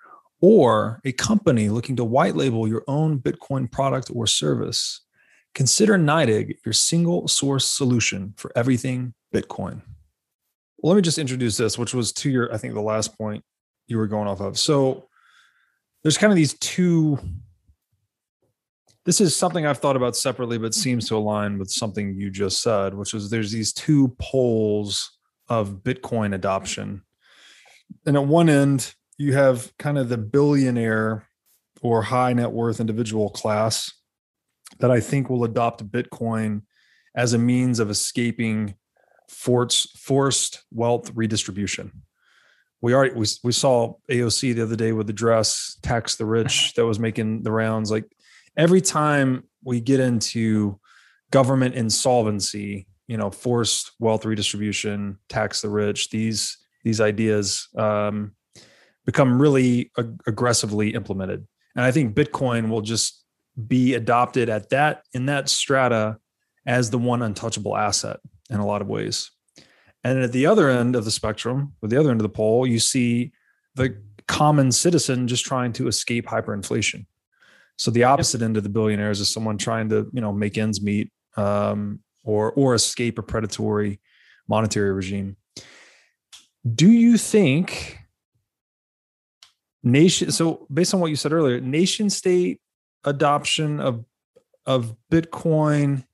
[0.41, 5.01] or a company looking to white label your own Bitcoin product or service,
[5.53, 9.81] consider NYDIG your single source solution for everything Bitcoin.
[10.79, 13.43] Well, let me just introduce this, which was to your, I think, the last point
[13.87, 14.57] you were going off of.
[14.57, 15.07] So
[16.01, 17.19] there's kind of these two.
[19.05, 22.61] This is something I've thought about separately, but seems to align with something you just
[22.61, 25.17] said, which is there's these two poles
[25.49, 27.03] of Bitcoin adoption.
[28.05, 31.27] And at one end, you have kind of the billionaire
[31.83, 33.93] or high net worth individual class
[34.79, 36.63] that I think will adopt Bitcoin
[37.15, 38.75] as a means of escaping
[39.29, 42.01] forced wealth redistribution.
[42.81, 46.73] We already we, we saw AOC the other day with the dress tax the rich
[46.75, 47.91] that was making the rounds.
[47.91, 48.05] Like
[48.57, 50.79] every time we get into
[51.29, 58.33] government insolvency, you know, forced wealth redistribution, tax the rich, these these ideas um,
[59.05, 61.47] become really ag- aggressively implemented.
[61.75, 63.23] And I think Bitcoin will just
[63.67, 66.17] be adopted at that in that strata
[66.65, 69.31] as the one untouchable asset in a lot of ways.
[70.03, 72.65] And at the other end of the spectrum, or the other end of the pole,
[72.65, 73.31] you see
[73.75, 77.05] the common citizen just trying to escape hyperinflation.
[77.77, 78.45] So the opposite yep.
[78.45, 82.51] end of the billionaires is someone trying to, you know, make ends meet um, or
[82.51, 83.99] or escape a predatory
[84.47, 85.37] monetary regime.
[86.75, 88.00] Do you think
[89.83, 92.59] nation so based on what you said earlier nation state
[93.03, 94.05] adoption of
[94.65, 96.05] of bitcoin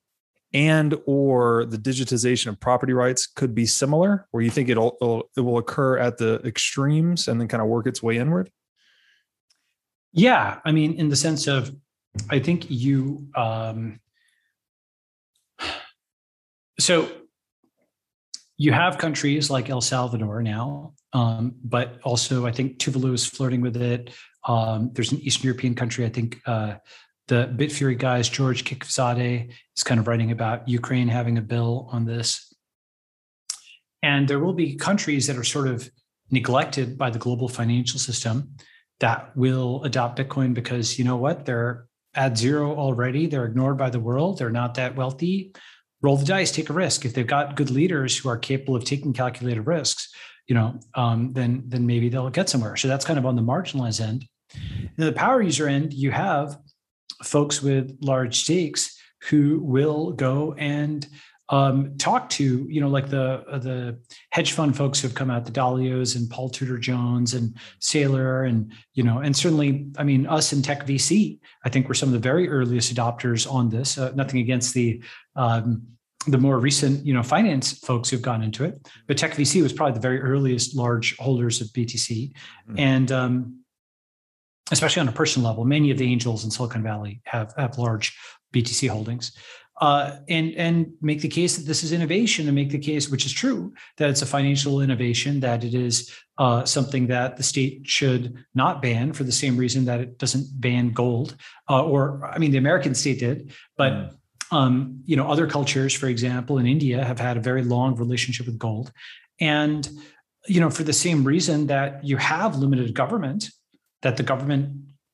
[0.53, 5.29] and or the digitization of property rights could be similar where you think it'll, it'll
[5.35, 8.49] it will occur at the extremes and then kind of work its way inward?
[10.13, 11.75] Yeah i mean in the sense of
[12.29, 13.99] i think you um
[16.79, 17.09] so
[18.57, 23.61] you have countries like El Salvador now, um, but also I think Tuvalu is flirting
[23.61, 24.11] with it.
[24.47, 26.75] Um, there's an Eastern European country, I think uh,
[27.27, 32.05] the Bitfury guys, George Kikvadze, is kind of writing about Ukraine having a bill on
[32.05, 32.53] this.
[34.01, 35.89] And there will be countries that are sort of
[36.31, 38.55] neglected by the global financial system
[38.99, 41.45] that will adopt Bitcoin because you know what?
[41.45, 43.27] They're at zero already.
[43.27, 44.37] They're ignored by the world.
[44.37, 45.53] They're not that wealthy
[46.01, 47.05] roll the dice, take a risk.
[47.05, 50.13] If they've got good leaders who are capable of taking calculated risks,
[50.47, 52.75] you know, um, then then maybe they'll get somewhere.
[52.75, 54.25] So that's kind of on the marginalized end.
[54.53, 56.57] And the power user end, you have
[57.23, 58.97] folks with large stakes
[59.29, 61.07] who will go and
[61.49, 63.99] um, talk to, you know, like the uh, the
[64.31, 68.47] hedge fund folks who have come out, the Dalios and Paul Tudor Jones and Saylor,
[68.47, 72.09] and you know, and certainly, I mean, us and Tech VC, I think we're some
[72.09, 73.97] of the very earliest adopters on this.
[73.97, 75.01] Uh, nothing against the
[75.37, 75.83] um,
[76.25, 79.71] the more recent, you know, finance folks who've gone into it, but Tech VC was
[79.71, 82.79] probably the very earliest large holders of BTC, mm-hmm.
[82.79, 83.59] and um,
[84.71, 88.17] especially on a personal level, many of the angels in Silicon Valley have have large
[88.53, 89.31] BTC holdings.
[89.79, 93.27] Uh, and and make the case that this is innovation and make the case, which
[93.27, 97.81] is true, that it's a financial innovation, that it is uh, something that the state
[97.85, 101.35] should not ban for the same reason that it doesn't ban gold,
[101.69, 104.16] uh, or I mean, the American state did, but mm.
[104.51, 108.45] Um, you know, other cultures, for example, in India, have had a very long relationship
[108.45, 108.91] with gold,
[109.39, 109.89] and
[110.47, 113.49] you know, for the same reason that you have limited government,
[114.01, 114.71] that the government,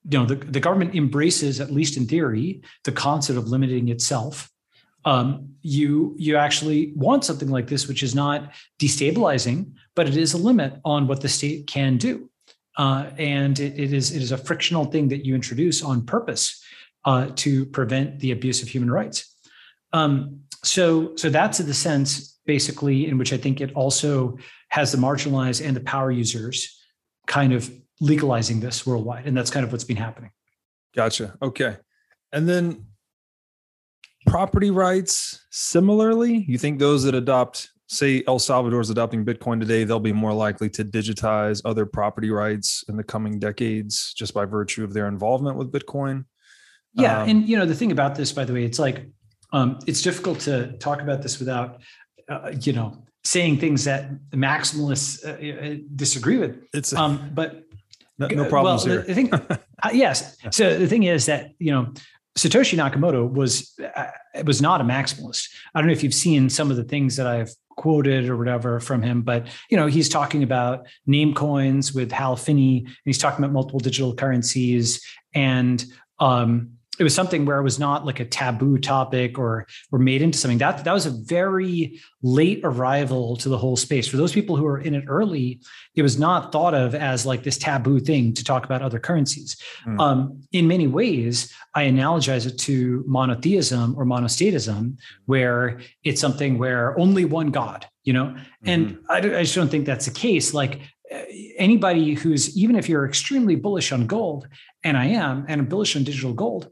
[0.08, 4.52] you know, the, the government embraces, at least in theory, the concept of limiting itself.
[5.06, 10.34] um, you you actually want something like this, which is not destabilizing, but it is
[10.34, 12.30] a limit on what the state can do,
[12.78, 16.63] uh, and it, it is it is a frictional thing that you introduce on purpose
[17.06, 19.36] uh, to prevent the abuse of human rights.
[19.92, 24.38] Um, so so that's the sense basically in which I think it also
[24.70, 26.80] has the marginalized and the power users
[27.28, 30.32] kind of legalizing this worldwide, and that's kind of what's been happening.
[30.96, 31.36] Gotcha.
[31.42, 31.78] Okay,
[32.32, 32.86] and then
[34.26, 39.84] property rights similarly you think those that adopt say el salvador is adopting bitcoin today
[39.84, 44.46] they'll be more likely to digitize other property rights in the coming decades just by
[44.46, 46.24] virtue of their involvement with bitcoin
[46.94, 49.08] yeah um, and you know the thing about this by the way it's like
[49.52, 51.80] um, it's difficult to talk about this without
[52.30, 57.64] uh, you know saying things that maximalists uh, uh disagree with it's um, but
[58.18, 59.06] no, no problems well, here.
[59.10, 59.58] I think uh,
[59.92, 60.38] yes.
[60.52, 61.94] So the thing is that you know
[62.38, 64.08] Satoshi Nakamoto was uh,
[64.46, 65.50] was not a maximalist.
[65.74, 68.80] I don't know if you've seen some of the things that I've quoted or whatever
[68.80, 73.44] from him, but you know he's talking about Namecoins with Hal Finney, and he's talking
[73.44, 75.04] about multiple digital currencies,
[75.34, 75.84] and
[76.20, 80.22] um, it was something where it was not like a taboo topic or or made
[80.22, 80.60] into something.
[80.60, 84.08] That that was a very late arrival to the whole space.
[84.08, 85.60] For those people who were in it early
[85.96, 89.58] it was not thought of as like this taboo thing to talk about other currencies.
[89.88, 90.00] Mm.
[90.00, 96.98] um, in many ways i analogize it to monotheism or monostatism where it's something where
[97.00, 98.26] only one god you know?
[98.26, 98.70] Mm-hmm.
[98.70, 100.54] and I, I just don't think that's the case.
[100.54, 100.82] Like
[101.58, 104.48] anybody who's even if you're extremely bullish on gold
[104.84, 106.70] and i am and i'm bullish on digital gold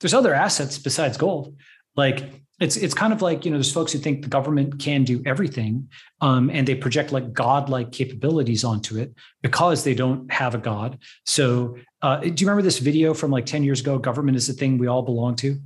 [0.00, 1.56] there's other assets besides gold.
[1.96, 2.24] Like
[2.60, 5.22] it's it's kind of like you know there's folks who think the government can do
[5.24, 5.88] everything,
[6.20, 10.98] um, and they project like godlike capabilities onto it because they don't have a god.
[11.24, 13.98] So uh, do you remember this video from like ten years ago?
[13.98, 15.58] Government is the thing we all belong to.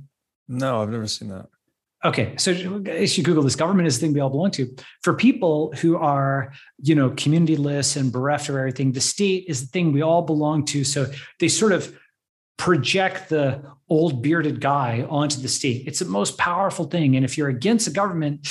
[0.47, 1.47] No, I've never seen that.
[2.03, 4.75] Okay, so if you Google this, government is the thing we all belong to.
[5.01, 9.67] For people who are, you know, communityless and bereft of everything, the state is the
[9.67, 10.83] thing we all belong to.
[10.83, 11.07] So
[11.39, 11.97] they sort of
[12.57, 15.87] project the old bearded guy onto the state.
[15.87, 17.15] It's the most powerful thing.
[17.15, 18.47] And if you're against the government,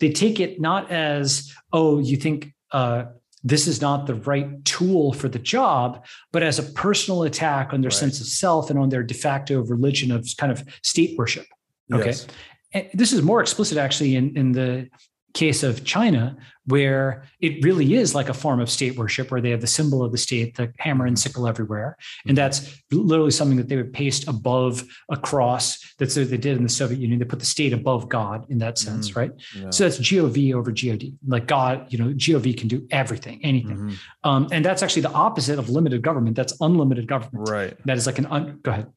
[0.00, 3.04] they take it not as, oh, you think uh,
[3.44, 7.80] this is not the right tool for the job, but as a personal attack on
[7.80, 7.96] their right.
[7.96, 11.46] sense of self and on their de facto religion of kind of state worship.
[11.92, 12.06] Okay.
[12.06, 12.26] Yes.
[12.72, 14.88] And this is more explicit actually in, in the
[15.34, 16.36] case of China,
[16.66, 20.02] where it really is like a form of state worship, where they have the symbol
[20.02, 21.96] of the state, the hammer and sickle everywhere.
[22.26, 25.94] And that's literally something that they would paste above a cross.
[25.98, 27.18] That's what they did in the Soviet Union.
[27.18, 29.18] They put the state above God in that sense, mm-hmm.
[29.18, 29.32] right?
[29.56, 29.70] Yeah.
[29.70, 31.16] So that's GOV over GOD.
[31.26, 33.76] Like God, you know, GOV can do everything, anything.
[33.76, 34.28] Mm-hmm.
[34.28, 36.36] Um, and that's actually the opposite of limited government.
[36.36, 37.48] That's unlimited government.
[37.48, 37.74] Right.
[37.86, 38.92] That is like an, un- go ahead.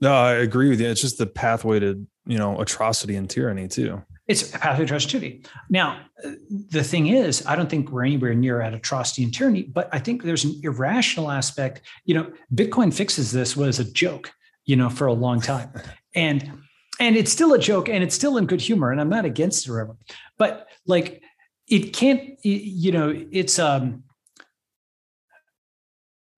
[0.00, 0.88] No, I agree with you.
[0.88, 4.02] It's just the pathway to, you know, atrocity and tyranny too.
[4.28, 5.44] It's a pathway to atrocity.
[5.70, 6.00] Now,
[6.48, 10.00] the thing is, I don't think we're anywhere near at atrocity and tyranny, but I
[10.00, 11.82] think there's an irrational aspect.
[12.04, 14.32] You know, Bitcoin fixes this was a joke,
[14.64, 15.70] you know, for a long time.
[16.14, 16.62] And
[16.98, 18.90] and it's still a joke and it's still in good humor.
[18.90, 19.98] And I'm not against it or whatever.
[20.38, 21.22] But like
[21.68, 24.04] it can't, you know, it's um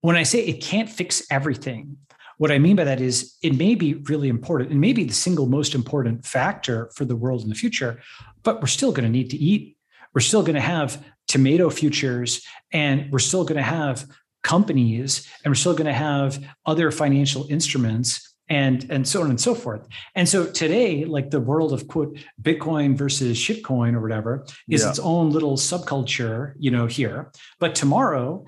[0.01, 1.95] when I say it can't fix everything,
[2.39, 5.45] what I mean by that is it may be really important and maybe the single
[5.45, 8.01] most important factor for the world in the future,
[8.43, 9.75] but we're still going to need to eat.
[10.13, 14.05] We're still going to have tomato futures and we're still going to have
[14.41, 19.39] companies and we're still going to have other financial instruments and and so on and
[19.39, 19.85] so forth.
[20.15, 24.89] And so today, like the world of quote Bitcoin versus shitcoin or whatever is yeah.
[24.89, 27.31] its own little subculture, you know, here.
[27.59, 28.45] But tomorrow,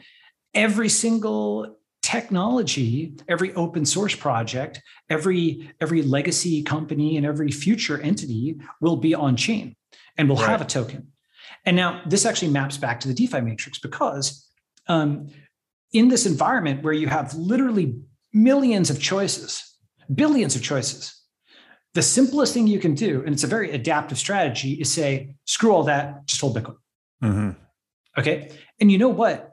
[0.54, 8.60] every single technology every open source project every every legacy company and every future entity
[8.82, 9.76] will be on chain
[10.18, 10.50] and will right.
[10.50, 11.08] have a token
[11.66, 14.48] and now this actually maps back to the defi matrix because
[14.88, 15.28] um,
[15.94, 17.96] in this environment where you have literally
[18.34, 19.78] millions of choices
[20.14, 21.22] billions of choices
[21.93, 25.72] the simplest thing you can do and it's a very adaptive strategy is say screw
[25.72, 26.78] all that just hold bitcoin
[27.24, 27.52] mm-hmm.
[28.18, 28.49] okay
[28.80, 29.51] and you know what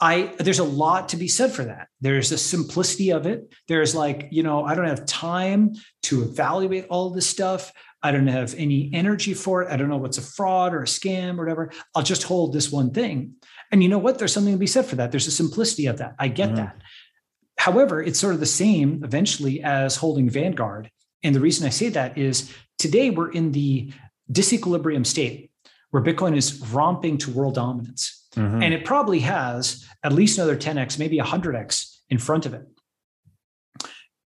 [0.00, 1.88] I there's a lot to be said for that.
[2.00, 3.52] There's the simplicity of it.
[3.66, 5.74] There's like, you know, I don't have time
[6.04, 7.72] to evaluate all this stuff.
[8.02, 9.70] I don't have any energy for it.
[9.72, 11.72] I don't know what's a fraud or a scam or whatever.
[11.96, 13.34] I'll just hold this one thing.
[13.72, 14.18] And you know what?
[14.18, 15.10] There's something to be said for that.
[15.10, 16.14] There's a simplicity of that.
[16.18, 16.56] I get mm-hmm.
[16.56, 16.80] that.
[17.58, 20.90] However, it's sort of the same eventually as holding Vanguard.
[21.24, 23.92] And the reason I say that is today we're in the
[24.30, 25.50] disequilibrium state
[25.90, 28.17] where Bitcoin is romping to world dominance.
[28.36, 28.62] Mm-hmm.
[28.62, 32.66] And it probably has at least another 10x, maybe 100x in front of it.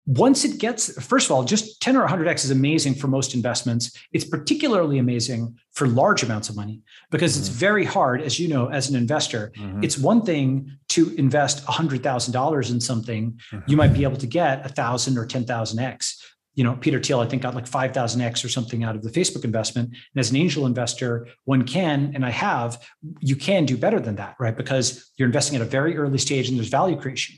[0.06, 3.96] once it gets, first of all, just 10 or 100x is amazing for most investments.
[4.12, 7.40] It's particularly amazing for large amounts of money because mm-hmm.
[7.40, 9.52] it's very hard, as you know, as an investor.
[9.56, 9.84] Mm-hmm.
[9.84, 13.70] It's one thing to invest $100,000 in something, mm-hmm.
[13.70, 16.16] you might be able to get 1,000 or 10,000x.
[16.54, 19.44] You know, Peter Thiel, I think, got like 5,000x or something out of the Facebook
[19.44, 19.88] investment.
[19.88, 22.84] And as an angel investor, one can, and I have,
[23.20, 24.56] you can do better than that, right?
[24.56, 27.36] Because you're investing at a very early stage and there's value creation.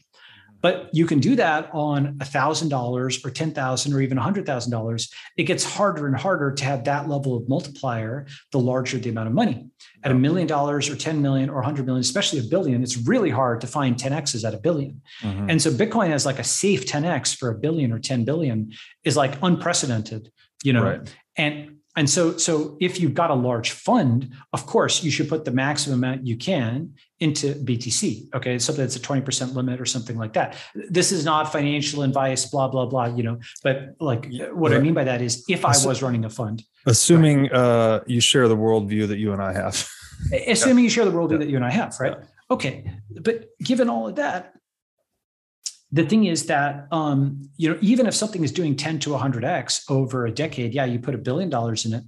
[0.63, 5.13] But you can do that on $1,000 or 10,000 or even $100,000.
[5.37, 9.29] It gets harder and harder to have that level of multiplier the larger the amount
[9.29, 9.67] of money.
[10.05, 13.31] At a million dollars or 10 million or 100 million, especially a billion, it's really
[13.31, 15.51] hard to find 10x's at a 1000000000 mm-hmm.
[15.51, 18.73] And so Bitcoin as like a safe 10x for a billion or 10 billion
[19.05, 20.31] is like unprecedented,
[20.63, 20.85] you know.
[20.85, 21.17] Right.
[21.37, 25.45] And and so, so if you've got a large fund, of course, you should put
[25.45, 28.35] the maximum amount you can into BTC.
[28.35, 30.57] Okay, something that's a twenty percent limit or something like that.
[30.75, 33.07] This is not financial advice, blah blah blah.
[33.07, 34.79] You know, but like what right.
[34.79, 38.21] I mean by that is, if I was running a fund, assuming right, uh, you
[38.21, 39.87] share the worldview that you and I have,
[40.47, 40.85] assuming yeah.
[40.85, 41.39] you share the worldview yeah.
[41.39, 42.17] that you and I have, right?
[42.19, 42.27] Yeah.
[42.51, 42.91] Okay,
[43.21, 44.55] but given all of that,
[45.93, 49.91] the thing is that um, you know even if something is doing 10 to 100x
[49.91, 52.05] over a decade yeah you put a billion dollars in it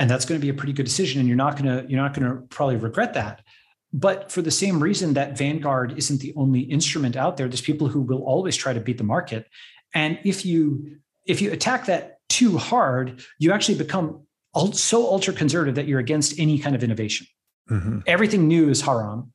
[0.00, 2.00] and that's going to be a pretty good decision and you're not going to you're
[2.00, 3.42] not going to probably regret that.
[3.92, 7.86] But for the same reason that vanguard isn't the only instrument out there there's people
[7.88, 9.46] who will always try to beat the market.
[9.94, 10.96] And if you
[11.26, 14.22] if you attack that too hard you actually become
[14.72, 17.26] so ultra conservative that you're against any kind of innovation.
[17.70, 18.00] Mm-hmm.
[18.06, 19.32] everything new is haram.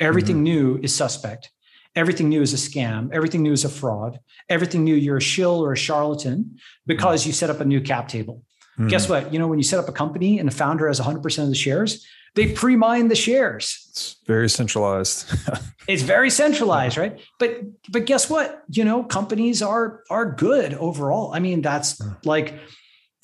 [0.00, 0.44] Everything mm-hmm.
[0.44, 1.50] new is suspect
[1.96, 5.64] everything new is a scam, everything new is a fraud, everything new you're a shill
[5.64, 7.28] or a charlatan because mm.
[7.28, 8.42] you set up a new cap table.
[8.78, 8.90] Mm.
[8.90, 9.32] Guess what?
[9.32, 11.54] You know, when you set up a company and the founder has 100% of the
[11.54, 13.86] shares, they pre-mine the shares.
[13.90, 15.34] It's very centralized.
[15.88, 17.18] it's very centralized, right?
[17.38, 18.62] But but guess what?
[18.70, 21.32] You know, companies are are good overall.
[21.32, 22.54] I mean, that's like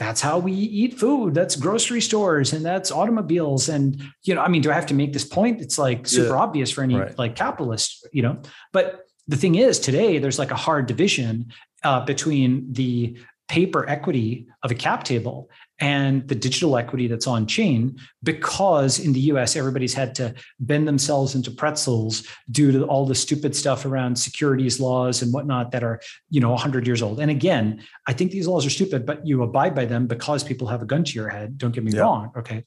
[0.02, 4.48] that's how we eat food that's grocery stores and that's automobiles and you know i
[4.48, 6.40] mean do i have to make this point it's like super yeah.
[6.40, 7.18] obvious for any right.
[7.18, 8.36] like capitalist you know
[8.72, 11.52] but the thing is today there's like a hard division
[11.84, 13.16] uh, between the
[13.52, 19.12] paper equity of a cap table and the digital equity that's on chain because in
[19.12, 23.84] the US everybody's had to bend themselves into pretzels due to all the stupid stuff
[23.84, 26.00] around securities laws and whatnot that are
[26.30, 29.42] you know 100 years old and again I think these laws are stupid but you
[29.42, 32.00] abide by them because people have a gun to your head don't get me yeah.
[32.00, 32.64] wrong okay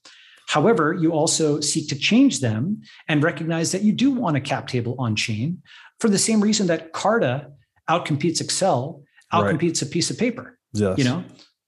[0.48, 4.68] However, you also seek to change them and recognize that you do want a cap
[4.68, 5.64] table on chain
[6.00, 7.48] for the same reason that Carta
[7.90, 9.02] outcompetes Excel,
[9.34, 9.90] outcompetes right.
[9.90, 10.56] a piece of paper.
[10.80, 10.98] Yes.
[10.98, 11.24] You know,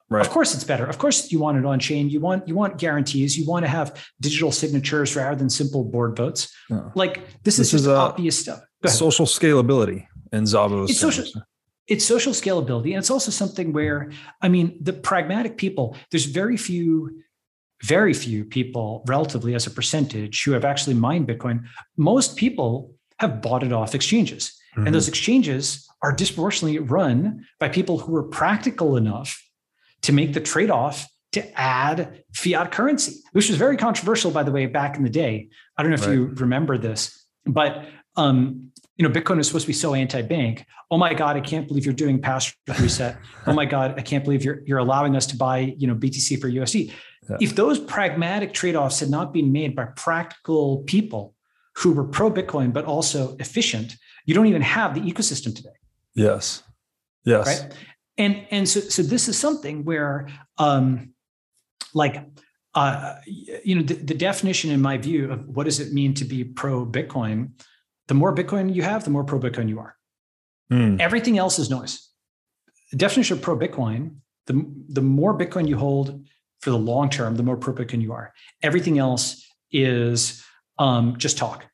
[0.09, 0.25] Right.
[0.25, 0.85] Of course, it's better.
[0.85, 2.09] Of course, you want it on chain.
[2.09, 3.37] You want you want guarantees.
[3.37, 6.53] You want to have digital signatures rather than simple board votes.
[6.69, 6.89] Yeah.
[6.95, 8.61] Like this, this is just is, uh, obvious stuff.
[8.85, 10.89] Social scalability in Szabo.
[10.89, 11.25] It's social.
[11.87, 15.97] It's social scalability, and it's also something where I mean, the pragmatic people.
[16.11, 17.21] There's very few,
[17.83, 21.65] very few people, relatively as a percentage, who have actually mined Bitcoin.
[21.97, 24.85] Most people have bought it off exchanges, mm-hmm.
[24.85, 29.43] and those exchanges are disproportionately run by people who are practical enough
[30.03, 34.51] to make the trade off to add fiat currency, which was very controversial, by the
[34.51, 35.49] way, back in the day.
[35.77, 36.13] I don't know if right.
[36.13, 40.65] you remember this, but um, you know, Bitcoin is supposed to be so anti-bank.
[40.89, 43.17] Oh my God, I can't believe you're doing password reset.
[43.45, 46.39] oh my God, I can't believe you're you're allowing us to buy, you know, BTC
[46.39, 46.91] for USD.
[47.29, 47.37] Yeah.
[47.41, 51.35] If those pragmatic trade-offs had not been made by practical people
[51.75, 53.95] who were pro Bitcoin but also efficient,
[54.27, 55.77] you don't even have the ecosystem today.
[56.13, 56.61] Yes.
[57.25, 57.47] Yes.
[57.47, 57.73] Right
[58.17, 61.13] and and so so this is something where um
[61.93, 62.25] like
[62.73, 66.25] uh you know the, the definition in my view of what does it mean to
[66.25, 67.51] be pro bitcoin
[68.07, 69.95] the more bitcoin you have the more pro bitcoin you are
[70.71, 70.99] mm.
[70.99, 72.09] everything else is noise
[72.91, 74.15] the definition of pro bitcoin
[74.47, 76.25] the the more bitcoin you hold
[76.61, 80.43] for the long term the more pro bitcoin you are everything else is
[80.79, 81.65] um, just talk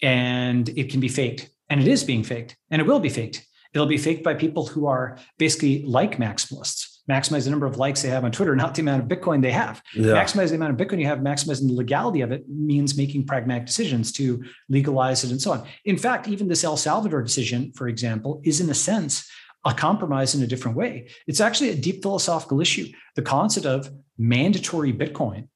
[0.00, 3.44] and it can be faked and it is being faked and it will be faked
[3.74, 6.88] It'll be faked by people who are basically like maximalists.
[7.10, 9.50] Maximize the number of likes they have on Twitter, not the amount of Bitcoin they
[9.50, 9.82] have.
[9.94, 10.12] Yeah.
[10.12, 13.66] Maximize the amount of Bitcoin you have, maximizing the legality of it means making pragmatic
[13.66, 15.66] decisions to legalize it and so on.
[15.84, 19.28] In fact, even this El Salvador decision, for example, is in a sense
[19.64, 21.08] a compromise in a different way.
[21.26, 22.88] It's actually a deep philosophical issue.
[23.14, 25.48] The concept of mandatory Bitcoin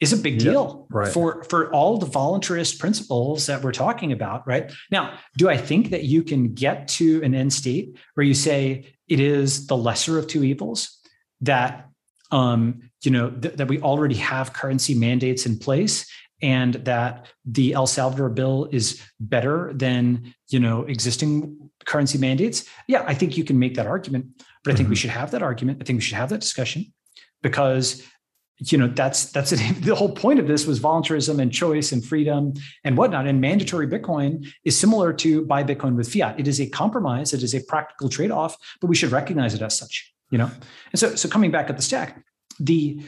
[0.00, 1.12] is a big deal right.
[1.12, 5.90] for for all the voluntarist principles that we're talking about right now do i think
[5.90, 10.18] that you can get to an end state where you say it is the lesser
[10.18, 10.98] of two evils
[11.40, 11.88] that
[12.30, 16.06] um you know th- that we already have currency mandates in place
[16.42, 23.04] and that the El Salvador bill is better than you know existing currency mandates, yeah,
[23.06, 24.26] I think you can make that argument.
[24.62, 24.90] But I think mm-hmm.
[24.90, 25.78] we should have that argument.
[25.80, 26.92] I think we should have that discussion
[27.42, 28.02] because
[28.72, 29.58] you know that's that's it.
[29.82, 32.52] the whole point of this was voluntarism and choice and freedom
[32.84, 36.68] and whatnot and mandatory bitcoin is similar to buy bitcoin with fiat it is a
[36.68, 40.50] compromise it is a practical trade-off but we should recognize it as such you know
[40.92, 42.24] and so so coming back at the stack
[42.60, 43.00] the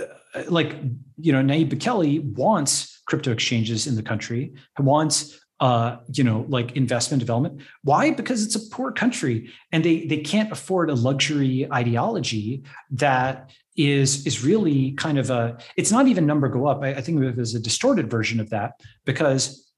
[0.00, 0.76] uh, like
[1.18, 6.72] you know Nayib Bukele wants crypto exchanges in the country wants uh, you know, like
[6.72, 7.60] investment development.
[7.82, 8.10] Why?
[8.10, 14.26] Because it's a poor country and they they can't afford a luxury ideology that is
[14.26, 16.82] is really kind of a it's not even number go up.
[16.82, 19.70] I, I think of it as a distorted version of that because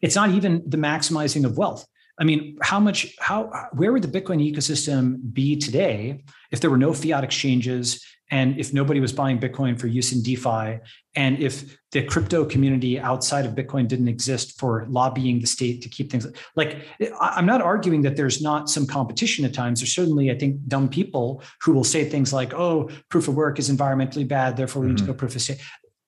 [0.00, 1.86] it's not even the maximizing of wealth.
[2.18, 6.76] I mean how much how where would the bitcoin ecosystem be today if there were
[6.76, 10.80] no fiat exchanges and if nobody was buying Bitcoin for use in DeFi,
[11.14, 15.90] and if the crypto community outside of Bitcoin didn't exist for lobbying the state to
[15.90, 16.26] keep things
[16.56, 16.78] like,
[17.20, 19.80] I'm not arguing that there's not some competition at times.
[19.80, 23.58] There's certainly, I think, dumb people who will say things like, oh, proof of work
[23.58, 24.94] is environmentally bad, therefore we mm-hmm.
[24.94, 25.12] need to mm-hmm.
[25.12, 25.60] go proof of stake.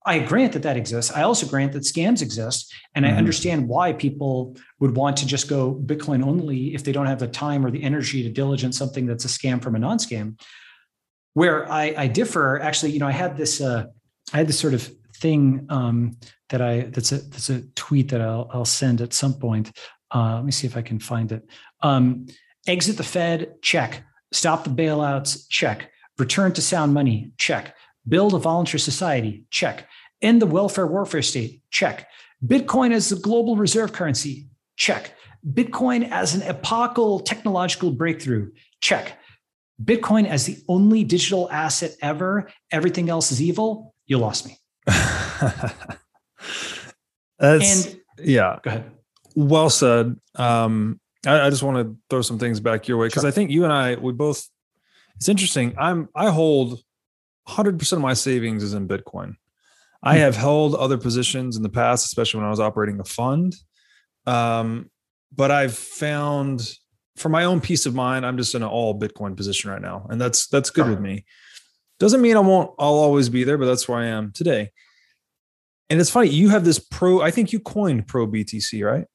[0.06, 1.12] I grant that that exists.
[1.12, 2.72] I also grant that scams exist.
[2.94, 3.14] And mm-hmm.
[3.14, 7.20] I understand why people would want to just go Bitcoin only if they don't have
[7.20, 10.38] the time or the energy to diligence something that's a scam from a non scam.
[11.34, 13.86] Where I, I differ, actually, you know, I had this, uh,
[14.32, 16.16] I had this sort of thing um,
[16.50, 19.72] that I that's a that's a tweet that I'll I'll send at some point.
[20.14, 21.42] Uh, let me see if I can find it.
[21.80, 22.26] Um,
[22.66, 24.04] exit the Fed, check.
[24.32, 25.90] Stop the bailouts, check.
[26.18, 27.74] Return to sound money, check.
[28.06, 29.88] Build a voluntary society, check.
[30.22, 32.06] End the welfare warfare state, check.
[32.44, 35.14] Bitcoin as the global reserve currency, check.
[35.52, 39.18] Bitcoin as an epochal technological breakthrough, check.
[39.82, 44.58] Bitcoin as the only digital asset ever, everything else is evil, you lost me.
[47.38, 48.58] That's, and yeah.
[48.62, 48.90] Go ahead.
[49.34, 50.16] Well said.
[50.36, 53.28] Um, I, I, just want to throw some things back your way because sure.
[53.28, 54.48] I think you and I, we both,
[55.16, 55.74] it's interesting.
[55.78, 56.80] I'm, I hold
[57.48, 59.34] 100% of my savings is in Bitcoin.
[60.02, 60.20] I hmm.
[60.20, 63.56] have held other positions in the past, especially when I was operating a fund.
[64.26, 64.90] Um,
[65.34, 66.76] but I've found
[67.16, 70.06] for my own peace of mind, I'm just in an all Bitcoin position right now,
[70.10, 71.24] and that's that's good with me.
[72.00, 72.72] Doesn't mean I won't.
[72.78, 74.70] I'll always be there, but that's where I am today.
[75.90, 77.20] And it's funny, you have this pro.
[77.20, 79.06] I think you coined pro BTC, right?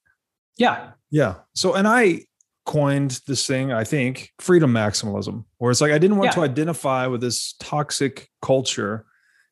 [0.56, 1.36] Yeah, yeah.
[1.54, 2.22] So, and I
[2.64, 3.72] coined this thing.
[3.72, 6.36] I think freedom maximalism, where it's like I didn't want yeah.
[6.36, 9.04] to identify with this toxic culture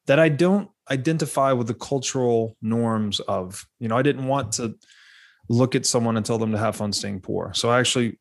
[0.07, 3.67] that I don't identify with the cultural norms of.
[3.79, 4.75] You know, I didn't want to
[5.51, 7.53] look at someone and tell them to have fun staying poor.
[7.55, 8.19] So I actually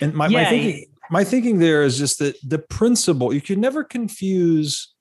[0.00, 3.60] and my, yeah, my thinking, my thinking there is just that the principle you can
[3.60, 4.94] never confuse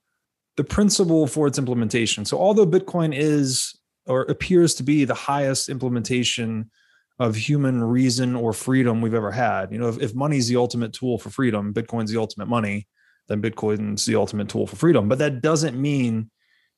[0.58, 2.26] the principle for its implementation.
[2.26, 3.78] So although Bitcoin is
[4.08, 6.70] or appears to be the highest implementation
[7.18, 10.56] of human reason or freedom we've ever had, you know, if, if money is the
[10.58, 12.88] ultimate tool for freedom, Bitcoin's the ultimate money,
[13.28, 15.10] then Bitcoin's the ultimate tool for freedom.
[15.10, 16.30] But that doesn't mean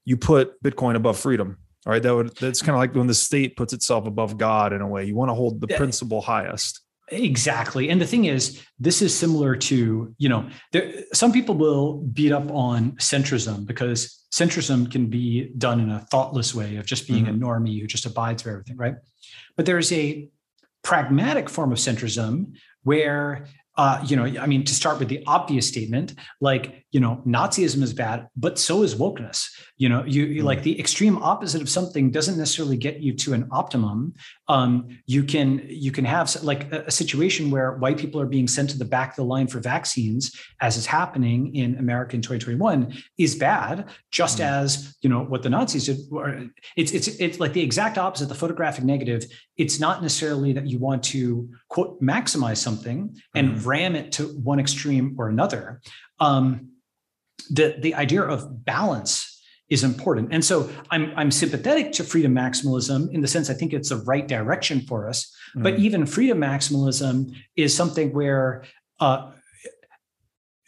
[0.05, 1.57] you put Bitcoin above freedom.
[1.85, 2.01] All right.
[2.01, 4.87] That would that's kind of like when the state puts itself above God in a
[4.87, 5.05] way.
[5.05, 6.81] You want to hold the principle highest.
[7.09, 7.89] Exactly.
[7.89, 12.33] And the thing is, this is similar to, you know, there, some people will beat
[12.33, 17.25] up on centrism because centrism can be done in a thoughtless way of just being
[17.25, 17.41] mm-hmm.
[17.41, 18.95] a normie who just abides by everything, right?
[19.55, 20.29] But there's a
[20.83, 23.47] pragmatic form of centrism where
[23.77, 27.83] uh, you know, I mean, to start with the obvious statement, like, you know, Nazism
[27.83, 29.49] is bad, but so is wokeness.
[29.75, 30.63] You know, you, you like mm.
[30.63, 34.13] the extreme opposite of something doesn't necessarily get you to an optimum.
[34.47, 38.47] Um, you can you can have like a, a, situation where white people are being
[38.47, 42.21] sent to the back of the line for vaccines, as is happening in America in
[42.21, 43.89] 2021, is bad.
[44.09, 44.45] Just mm.
[44.45, 45.97] as you know what the Nazis did.
[46.77, 48.29] It's it's it's like the exact opposite.
[48.29, 49.25] The photographic negative.
[49.57, 54.27] It's not necessarily that you want to quote maximize something and mm ram it to
[54.43, 55.81] one extreme or another.
[56.19, 56.71] Um,
[57.49, 59.33] the, the idea of balance
[59.69, 60.29] is important.
[60.31, 63.97] And so I'm, I'm sympathetic to freedom maximalism in the sense I think it's the
[63.97, 65.33] right direction for us.
[65.55, 65.63] Mm.
[65.63, 68.63] But even freedom maximalism is something where
[68.99, 69.31] uh,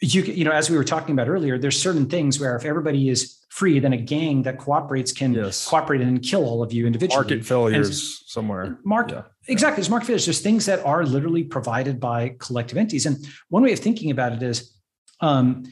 [0.02, 3.08] you you know as we were talking about earlier, there's certain things where if everybody
[3.08, 5.66] is free, then a gang that cooperates can yes.
[5.68, 7.18] cooperate and kill all of you individually.
[7.20, 7.96] Market failures and
[8.28, 8.78] somewhere.
[8.84, 9.22] Market yeah.
[9.52, 9.76] exactly.
[9.76, 10.24] There's market failures.
[10.24, 13.06] There's things that are literally provided by collective entities.
[13.06, 14.72] And one way of thinking about it is
[15.20, 15.64] um,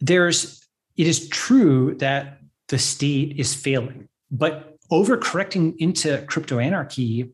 [0.00, 0.66] there's
[0.96, 7.32] it is true that the state is failing, but overcorrecting into crypto anarchy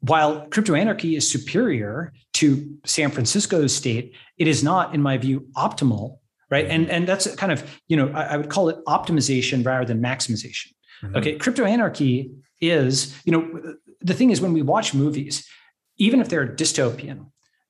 [0.00, 5.46] while crypto anarchy is superior to San Francisco's state, it is not, in my view,
[5.56, 6.18] optimal
[6.50, 6.66] right?
[6.66, 10.00] And and that's kind of you know I, I would call it optimization rather than
[10.00, 10.72] maximization.
[11.02, 11.16] Mm-hmm.
[11.16, 12.30] Okay, crypto anarchy
[12.60, 15.46] is you know the thing is when we watch movies,
[15.98, 17.26] even if they're dystopian,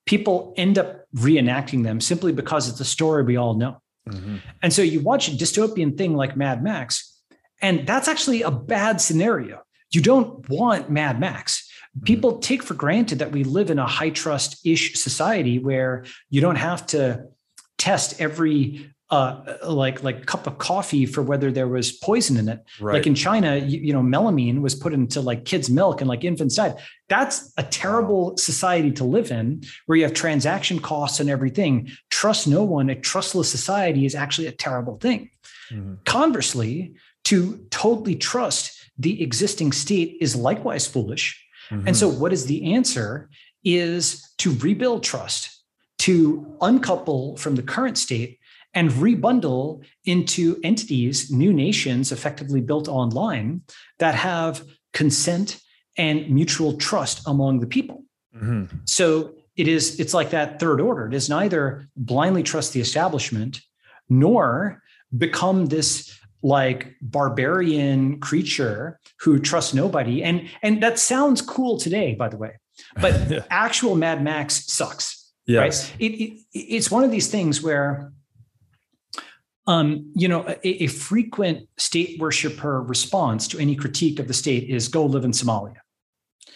[0.07, 3.81] people end up reenacting them simply because it's a story we all know.
[4.09, 4.37] Mm-hmm.
[4.63, 7.21] And so you watch a dystopian thing like Mad Max,
[7.61, 9.63] and that's actually a bad scenario.
[9.91, 11.69] You don't want Mad Max.
[11.97, 12.05] Mm-hmm.
[12.05, 16.41] People take for granted that we live in a high trust ish society where you
[16.41, 17.27] don't have to
[17.79, 22.65] test every uh, like like cup of coffee for whether there was poison in it.
[22.81, 22.95] Right.
[22.95, 26.25] Like in China, you, you, know, melamine was put into like kids' milk and like
[26.25, 26.77] infants died.
[27.09, 31.91] That's a terrible society to live in, where you have transaction costs and everything.
[32.11, 32.91] Trust no one.
[32.91, 35.31] A trustless society is actually a terrible thing.
[35.71, 35.95] Mm-hmm.
[36.05, 36.95] Conversely,
[37.25, 41.41] to totally trust the existing state is likewise foolish.
[41.71, 41.89] Mm-hmm.
[41.89, 43.31] And so, what is the answer?
[43.63, 45.63] Is to rebuild trust,
[45.99, 48.39] to uncouple from the current state
[48.77, 53.63] and rebundle into entities, new nations effectively built online
[53.99, 54.63] that have
[54.93, 55.61] consent
[55.97, 58.05] and mutual trust among the people.
[58.37, 58.77] Mm-hmm.
[58.85, 61.07] So it is, it's like that third order.
[61.07, 63.63] It is neither blindly trust the establishment
[64.11, 64.83] nor
[65.17, 70.23] become this like barbarian creature who trusts nobody.
[70.23, 72.59] And and that sounds cool today, by the way.
[73.01, 73.41] But yeah.
[73.51, 75.33] actual Mad Max sucks.
[75.47, 75.91] Yes.
[75.91, 76.01] Right?
[76.01, 78.13] It, it, it's one of these things where
[79.67, 84.71] um, you know, a, a, frequent state worshiper response to any critique of the state
[84.71, 85.77] is go live in Somalia.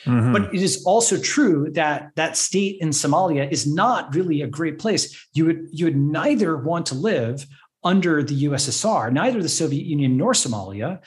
[0.05, 0.33] Mm-hmm.
[0.33, 4.79] But it is also true that that state in Somalia is not really a great
[4.79, 5.29] place.
[5.35, 7.47] You would you would neither want to live
[7.83, 11.01] under the USSR, neither the Soviet Union nor Somalia.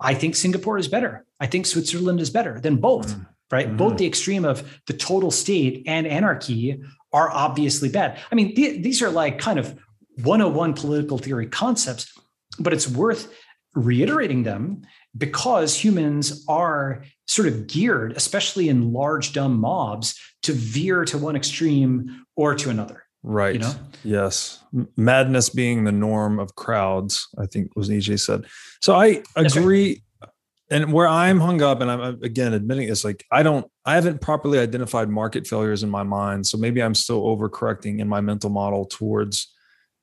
[0.00, 1.24] I think Singapore is better.
[1.40, 3.08] I think Switzerland is better than both.
[3.08, 3.22] Mm-hmm.
[3.50, 3.76] Right, mm-hmm.
[3.76, 6.80] both the extreme of the total state and anarchy
[7.12, 8.18] are obviously bad.
[8.32, 9.78] I mean, th- these are like kind of
[10.22, 12.12] 101 political theory concepts,
[12.58, 13.34] but it's worth
[13.74, 14.82] reiterating them
[15.16, 21.36] because humans are sort of geared, especially in large, dumb mobs, to veer to one
[21.36, 23.04] extreme or to another.
[23.22, 23.54] Right.
[23.54, 23.74] You know?
[24.04, 24.62] Yes.
[24.96, 28.44] Madness being the norm of crowds, I think was EJ said.
[28.80, 30.02] So I agree.
[30.70, 34.20] And where I'm hung up, and I'm again admitting is like I don't, I haven't
[34.20, 36.46] properly identified market failures in my mind.
[36.46, 39.53] So maybe I'm still overcorrecting in my mental model towards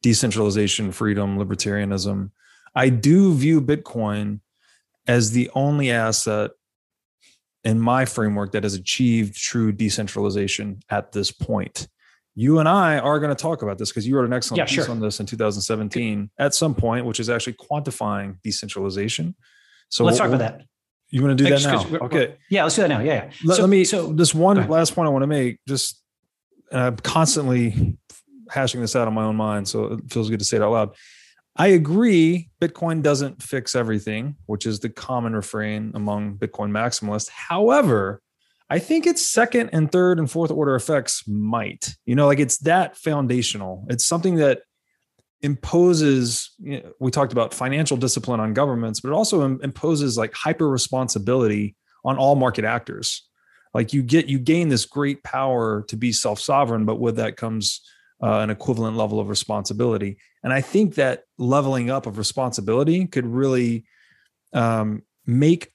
[0.02, 2.32] decentralization, freedom, libertarianism.
[2.76, 4.39] I do view Bitcoin
[5.08, 6.52] as the only asset
[7.64, 11.88] in my framework that has achieved true decentralization at this point.
[12.34, 14.66] You and I are going to talk about this because you wrote an excellent yeah,
[14.66, 14.89] piece sure.
[14.89, 19.36] on this in 2017 at some point, which is actually quantifying decentralization.
[19.89, 20.66] So let's we'll, talk about that.
[21.10, 22.06] You want to do that now?
[22.06, 22.38] Okay.
[22.49, 23.02] Yeah, let's do that now.
[23.02, 23.26] Yeah.
[23.26, 23.32] yeah.
[23.43, 23.84] Let, so, let me.
[23.84, 25.60] So this one last point I want to make.
[25.68, 26.02] Just
[26.72, 27.97] I'm constantly
[28.52, 30.72] hashing this out on my own mind, so it feels good to say it out
[30.72, 30.95] loud.
[31.56, 37.30] I agree, Bitcoin doesn't fix everything, which is the common refrain among Bitcoin maximalists.
[37.30, 38.22] However,
[38.70, 41.93] I think its second and third and fourth order effects might.
[42.06, 43.86] You know, like it's that foundational.
[43.89, 44.62] It's something that
[45.41, 50.34] imposes you know, we talked about financial discipline on governments but it also imposes like
[50.34, 51.76] hyper responsibility
[52.06, 53.28] on all market actors
[53.74, 57.38] like you get you gain this great power to be self sovereign but with that
[57.38, 57.82] comes
[58.22, 60.17] uh, an equivalent level of responsibility.
[60.43, 63.86] And I think that leveling up of responsibility could really
[64.53, 65.72] um, make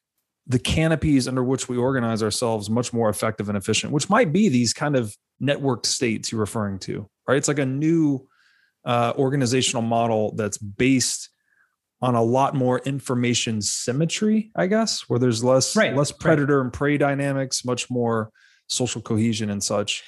[0.47, 4.49] the canopies under which we organize ourselves much more effective and efficient, which might be
[4.49, 7.37] these kind of networked states you're referring to, right?
[7.37, 8.29] It's like a new
[8.85, 11.31] uh, organizational model that's based
[12.01, 16.65] on a lot more information symmetry, I guess, where there's less right, less predator right.
[16.65, 18.31] and prey dynamics, much more
[18.69, 20.05] social cohesion and such.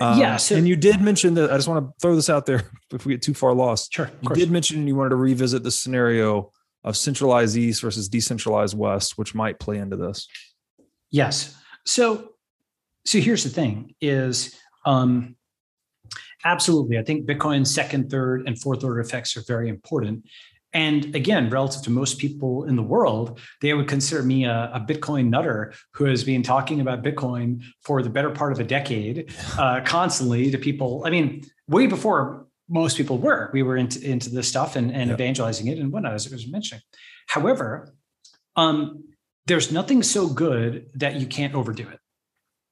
[0.00, 0.36] Um, yeah.
[0.36, 3.06] So, and you did mention that I just want to throw this out there if
[3.06, 3.92] we get too far lost.
[3.92, 4.10] Sure.
[4.22, 6.52] You did mention you wanted to revisit the scenario
[6.84, 10.28] of centralized East versus decentralized West, which might play into this.
[11.10, 11.56] Yes.
[11.84, 12.30] So,
[13.04, 15.36] so here's the thing: is um,
[16.44, 20.24] absolutely, I think Bitcoin's second, third, and fourth order effects are very important.
[20.72, 24.80] And again, relative to most people in the world, they would consider me a, a,
[24.80, 29.32] Bitcoin nutter who has been talking about Bitcoin for the better part of a decade,
[29.58, 31.02] uh, constantly to people.
[31.06, 35.08] I mean, way before most people were, we were into, into this stuff and, and
[35.08, 35.18] yep.
[35.18, 36.82] evangelizing it and whatnot, as I was mentioning.
[37.28, 37.94] However,
[38.56, 39.04] um,
[39.46, 41.98] there's nothing so good that you can't overdo it.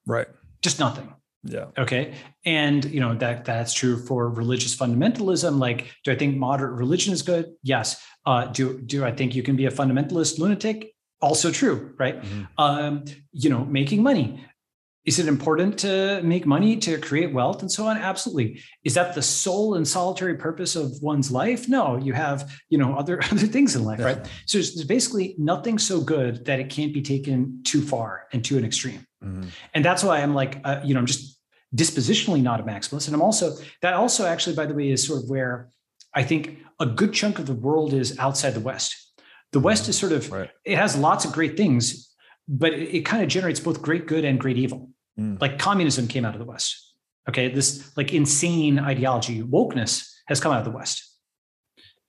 [0.07, 0.26] Right.
[0.61, 1.14] Just nothing.
[1.45, 1.66] Yeah.
[1.78, 2.14] Okay.
[2.45, 5.59] And you know that that's true for religious fundamentalism.
[5.59, 7.53] Like, do I think moderate religion is good?
[7.62, 8.03] Yes.
[8.24, 10.93] Uh, do do I think you can be a fundamentalist lunatic?
[11.20, 12.20] Also true, right?
[12.20, 12.43] Mm-hmm.
[12.59, 14.45] Um, you know, making money.
[15.07, 17.97] is it important to make money to create wealth and so on?
[17.97, 18.61] Absolutely.
[18.82, 21.68] Is that the sole and solitary purpose of one's life?
[21.68, 24.07] No, you have, you know, other other things in life, yeah.
[24.07, 24.26] right?
[24.47, 28.45] So there's, there's, basically nothing so good that it can't be taken too far and
[28.45, 29.07] to an extreme.
[29.27, 29.49] Mm-hmm.
[29.74, 31.39] And that's why I'm like, uh, you know, I'm just
[31.74, 33.07] dispositionally not a maximalist.
[33.07, 35.68] And I'm also that also actually, by the way, is sort of where
[36.14, 38.95] I think a good chunk of the world is outside the West.
[39.53, 39.91] The West mm-hmm.
[39.91, 40.51] is sort of right.
[40.64, 42.14] it has lots of great things,
[42.49, 44.91] but it, it kind of generates both great good and great evil.
[45.18, 45.41] Mm.
[45.41, 46.83] Like communism came out of the West.
[47.29, 51.03] Okay, this like insane ideology, wokeness has come out of the West.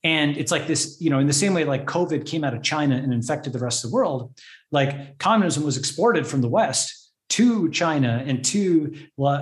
[0.04, 2.62] And it's like this, you know, in the same way like COVID came out of
[2.62, 4.40] China and infected the rest of the world,
[4.72, 6.97] like communism was exported from the West
[7.30, 8.96] to China and to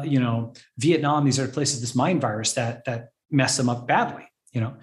[0.03, 1.25] you know Vietnam.
[1.25, 4.75] These are places this mind virus that that mess them up badly, you know.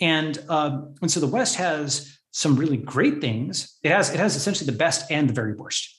[0.00, 3.78] And um, and so the West has some really great things.
[3.82, 5.94] It has it has essentially the best and the very worst.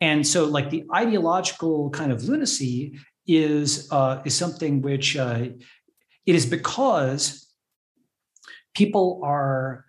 [0.00, 5.46] And so, like the ideological kind of lunacy is uh, is something which uh,
[6.26, 7.50] it is because
[8.74, 9.86] people are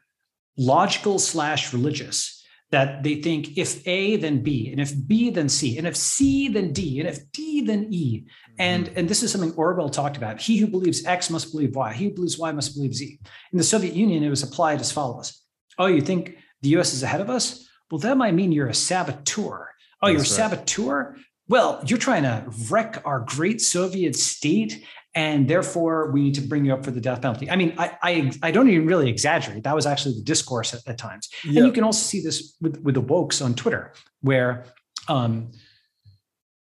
[0.58, 2.37] logical slash religious
[2.72, 6.50] that they think if A then B and if B then C and if C
[6.50, 8.26] then D and if D then E
[8.60, 9.00] and mm-hmm.
[9.00, 10.42] and this is something Orwell talked about.
[10.42, 11.94] He who believes X must believe Y.
[11.94, 13.20] He who believes Y must believe Z.
[13.52, 15.42] In the Soviet Union, it was applied as follows:
[15.78, 16.94] Oh, you think the U.S.
[16.94, 17.70] is ahead of us?
[17.90, 19.68] Well, that might mean you're a saboteur
[20.02, 21.18] Oh, you're a saboteur?
[21.48, 24.84] Well, you're trying to wreck our great Soviet state,
[25.18, 27.50] and therefore we need to bring you up for the death penalty.
[27.50, 29.64] I mean, I I, I don't even really exaggerate.
[29.64, 31.28] That was actually the discourse at, at times.
[31.44, 34.66] And you can also see this with, with the wokes on Twitter, where
[35.08, 35.52] um,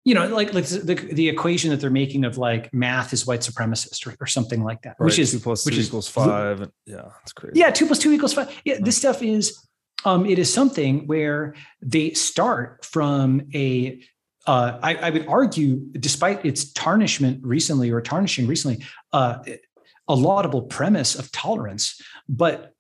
[0.04, 3.42] you know, like like the, the equation that they're making of like math is white
[3.42, 5.06] supremacist or, or something like that, right.
[5.06, 6.68] which is two plus which two equals five.
[6.88, 7.60] yeah, it's crazy.
[7.60, 8.50] Yeah, two plus two equals five.
[8.66, 9.64] Yeah, this stuff is
[10.06, 14.02] um, it is something where they start from a
[14.50, 18.84] uh, I, I, would argue, despite its tarnishment recently or tarnishing recently,
[19.14, 19.44] uh,
[20.08, 22.02] a laudable premise of tolerance.
[22.28, 22.74] But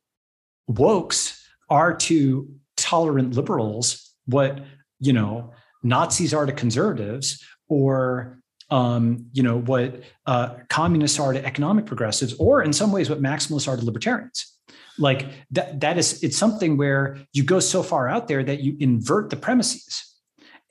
[0.67, 1.39] wokes
[1.69, 4.61] are to tolerant liberals what
[4.99, 5.53] you know
[5.83, 8.41] Nazis are to conservatives, or
[8.71, 13.21] um, you know what uh, communists are to economic progressives, or in some ways what
[13.21, 14.57] maximalists are to libertarians
[14.97, 18.75] like that that is it's something where you go so far out there that you
[18.79, 20.08] invert the premises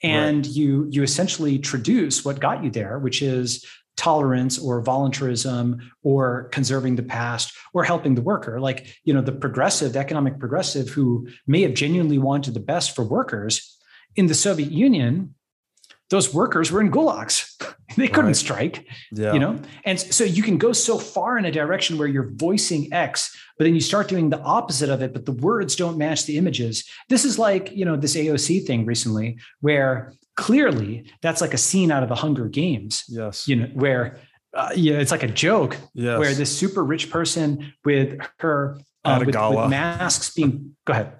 [0.03, 0.57] and right.
[0.57, 3.64] you you essentially traduce what got you there which is
[3.96, 9.32] tolerance or voluntarism or conserving the past or helping the worker like you know the
[9.32, 13.76] progressive the economic progressive who may have genuinely wanted the best for workers
[14.14, 15.34] in the soviet union
[16.11, 17.55] those workers were in gulags.
[17.97, 18.37] they couldn't right.
[18.37, 19.33] strike, yeah.
[19.33, 19.59] you know?
[19.85, 23.65] And so you can go so far in a direction where you're voicing X, but
[23.65, 26.85] then you start doing the opposite of it, but the words don't match the images.
[27.09, 31.91] This is like, you know, this AOC thing recently, where clearly that's like a scene
[31.91, 33.05] out of the Hunger Games.
[33.09, 33.47] Yes.
[33.47, 34.19] You know, where
[34.55, 36.19] uh, yeah, it's like a joke yes.
[36.19, 41.13] where this super rich person with her uh, with, with masks being go ahead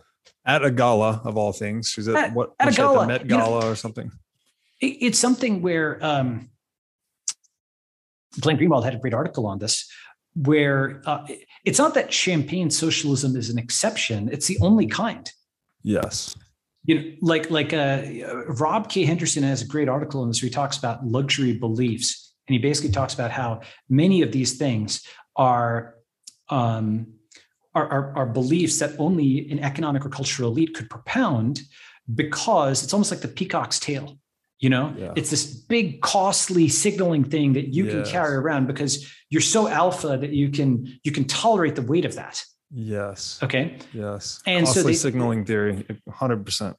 [0.47, 1.91] at a gala of all things.
[1.91, 4.11] She's at, at what at a gala, Met Gala you know, or something
[4.80, 6.50] it's something where um,
[8.40, 9.90] Glenn Greenwald had a great article on this,
[10.34, 11.26] where uh,
[11.64, 15.30] it's not that champagne socialism is an exception; it's the only kind.
[15.82, 16.36] Yes.
[16.84, 18.02] You know, like like uh,
[18.46, 19.04] Rob K.
[19.04, 22.58] Henderson has a great article on this where he talks about luxury beliefs, and he
[22.58, 25.04] basically talks about how many of these things
[25.36, 25.94] are
[26.48, 27.14] um,
[27.74, 31.60] are, are, are beliefs that only an economic or cultural elite could propound
[32.14, 34.18] because it's almost like the peacock's tail
[34.59, 35.12] you know yeah.
[35.16, 37.92] it's this big costly signaling thing that you yes.
[37.92, 42.04] can carry around because you're so alpha that you can you can tolerate the weight
[42.04, 42.42] of that.
[42.70, 43.38] Yes.
[43.42, 43.78] Okay?
[43.94, 44.42] Yes.
[44.46, 46.74] And costly so they, signaling theory 100%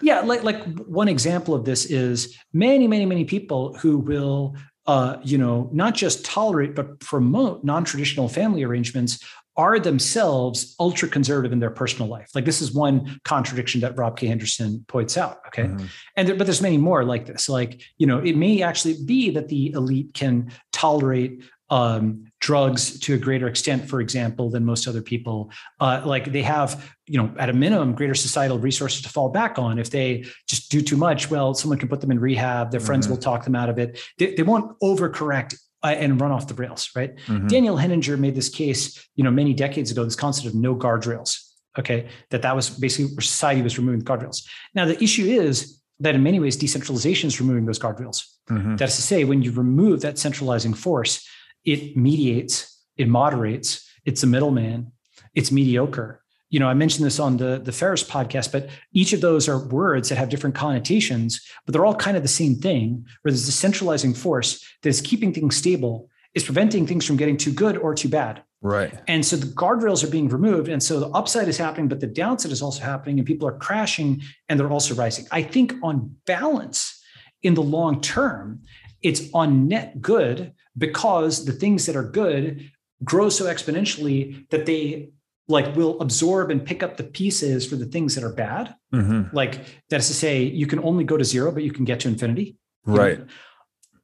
[0.00, 4.56] yeah like like one example of this is many many many people who will
[4.86, 9.24] uh, you know not just tolerate but promote non-traditional family arrangements
[9.56, 12.30] are themselves ultra conservative in their personal life.
[12.34, 14.26] Like this is one contradiction that Rob K.
[14.26, 15.38] Henderson points out.
[15.48, 15.64] Okay.
[15.64, 15.86] Mm-hmm.
[16.16, 17.48] And there, but there's many more like this.
[17.48, 23.14] Like, you know, it may actually be that the elite can tolerate um, drugs to
[23.14, 25.50] a greater extent, for example, than most other people.
[25.80, 29.58] Uh, like they have, you know, at a minimum, greater societal resources to fall back
[29.58, 29.78] on.
[29.78, 32.70] If they just do too much, well, someone can put them in rehab.
[32.70, 32.86] Their mm-hmm.
[32.86, 33.98] friends will talk them out of it.
[34.18, 37.16] They, they won't overcorrect uh, and run off the rails, right?
[37.26, 37.46] Mm-hmm.
[37.46, 38.82] Daniel Henninger made this case,
[39.14, 41.30] you know, many decades ago, this concept of no guardrails.
[41.78, 44.38] Okay, that that was basically where society was removing the guardrails.
[44.74, 48.18] Now the issue is that in many ways decentralization is removing those guardrails.
[48.50, 48.76] Mm-hmm.
[48.76, 51.14] That is to say, when you remove that centralizing force,
[51.64, 52.54] it mediates,
[52.96, 53.68] it moderates,
[54.04, 54.92] it's a middleman,
[55.34, 59.20] it's mediocre, you know, I mentioned this on the the Ferriss podcast, but each of
[59.20, 63.04] those are words that have different connotations, but they're all kind of the same thing.
[63.22, 67.36] Where there's a centralizing force that is keeping things stable, is preventing things from getting
[67.36, 68.42] too good or too bad.
[68.62, 68.92] Right.
[69.06, 72.06] And so the guardrails are being removed, and so the upside is happening, but the
[72.06, 75.26] downside is also happening, and people are crashing, and they're also rising.
[75.30, 77.00] I think on balance,
[77.42, 78.62] in the long term,
[79.02, 82.70] it's on net good because the things that are good
[83.04, 85.10] grow so exponentially that they
[85.48, 88.74] like will absorb and pick up the pieces for the things that are bad.
[88.92, 89.34] Mm-hmm.
[89.34, 92.00] Like that is to say, you can only go to zero, but you can get
[92.00, 92.56] to infinity.
[92.84, 93.20] Right.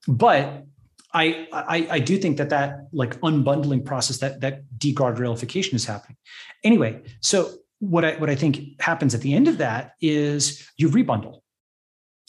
[0.06, 0.66] But
[1.14, 6.16] I, I, I do think that that like unbundling process, that that deguardrailification is happening.
[6.64, 10.88] Anyway, so what I what I think happens at the end of that is you
[10.88, 11.40] rebundle.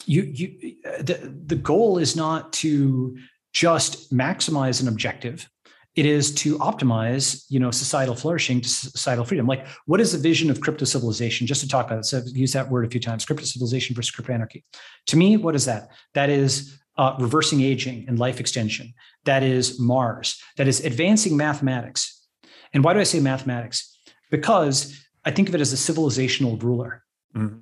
[0.06, 3.16] You you the the goal is not to
[3.52, 5.48] just maximize an objective
[5.96, 9.46] it is to optimize you know societal flourishing to societal freedom.
[9.46, 11.46] Like what is the vision of crypto civilization?
[11.46, 13.94] Just to talk about it so i've used that word a few times crypto civilization
[13.94, 14.64] versus crypto anarchy.
[15.06, 15.88] To me what is that?
[16.14, 18.94] That is uh, reversing aging and life extension.
[19.24, 20.40] That is mars.
[20.56, 22.26] That is advancing mathematics.
[22.72, 23.96] And why do i say mathematics?
[24.30, 27.02] Because i think of it as a civilizational ruler.
[27.36, 27.58] Mm-hmm.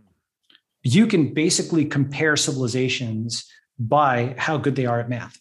[0.83, 5.41] you can basically compare civilizations by how good they are at math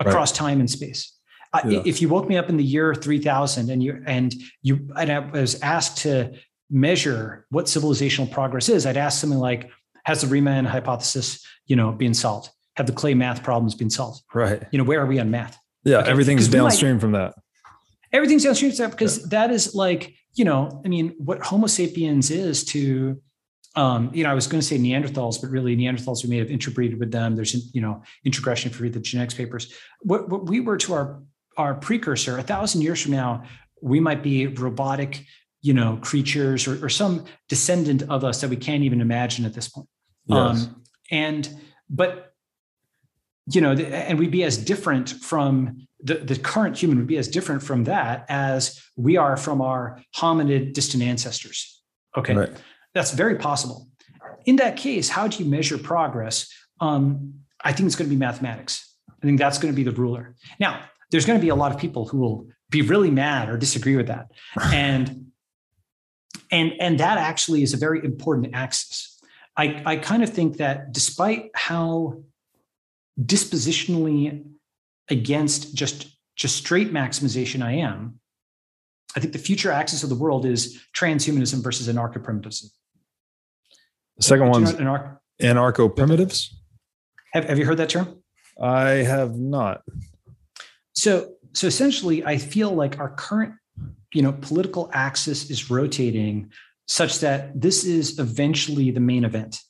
[0.00, 0.38] across right.
[0.38, 1.19] time and space
[1.66, 1.82] yeah.
[1.84, 5.18] if you woke me up in the year 3000 and you and you and I
[5.18, 6.32] was asked to
[6.70, 9.70] measure what civilizational progress is, I'd ask something like,
[10.04, 12.50] has the Riemann hypothesis, you know, been solved?
[12.76, 14.22] Have the clay math problems been solved?
[14.32, 14.62] Right.
[14.70, 15.58] You know, where are we on math?
[15.84, 16.10] Yeah, okay.
[16.10, 17.34] everything's downstream might, from that.
[18.12, 19.26] Everything's downstream from that because yeah.
[19.30, 23.20] that is like, you know, I mean, what Homo sapiens is to
[23.76, 26.50] um, you know, I was going to say Neanderthals, but really Neanderthals we may have
[26.50, 27.36] interbreeded with them.
[27.36, 29.72] There's, you know, introgression if you read the genetics papers.
[30.00, 31.22] What, what we were to our
[31.60, 33.44] our precursor a thousand years from now
[33.82, 35.24] we might be robotic
[35.62, 39.54] you know creatures or, or some descendant of us that we can't even imagine at
[39.54, 39.88] this point.
[40.26, 40.38] Yes.
[40.38, 41.48] um, and
[41.88, 42.34] but
[43.52, 47.28] you know and we'd be as different from the, the current human would be as
[47.28, 51.82] different from that as we are from our hominid distant ancestors.
[52.16, 52.34] Okay?
[52.34, 52.50] Right.
[52.94, 53.86] that's very possible.
[54.46, 56.48] In that case how do you measure progress?
[56.80, 58.86] Um, i think it's going to be mathematics.
[59.22, 60.34] I think that's going to be the ruler.
[60.58, 60.80] Now
[61.10, 63.96] there's going to be a lot of people who will be really mad or disagree
[63.96, 64.30] with that.
[64.72, 65.26] And
[66.52, 69.20] and and that actually is a very important axis.
[69.56, 72.22] I, I kind of think that despite how
[73.20, 74.44] dispositionally
[75.08, 78.20] against just just straight maximization I am,
[79.16, 82.70] I think the future axis of the world is transhumanism versus anarcho-primitivism.
[84.16, 86.54] The second one's anarch- anarcho-primitives.
[87.32, 88.22] Have, have you heard that term?
[88.60, 89.82] I have not.
[91.00, 93.54] So, so essentially, I feel like our current,
[94.12, 96.52] you know, political axis is rotating
[96.88, 99.60] such that this is eventually the main event.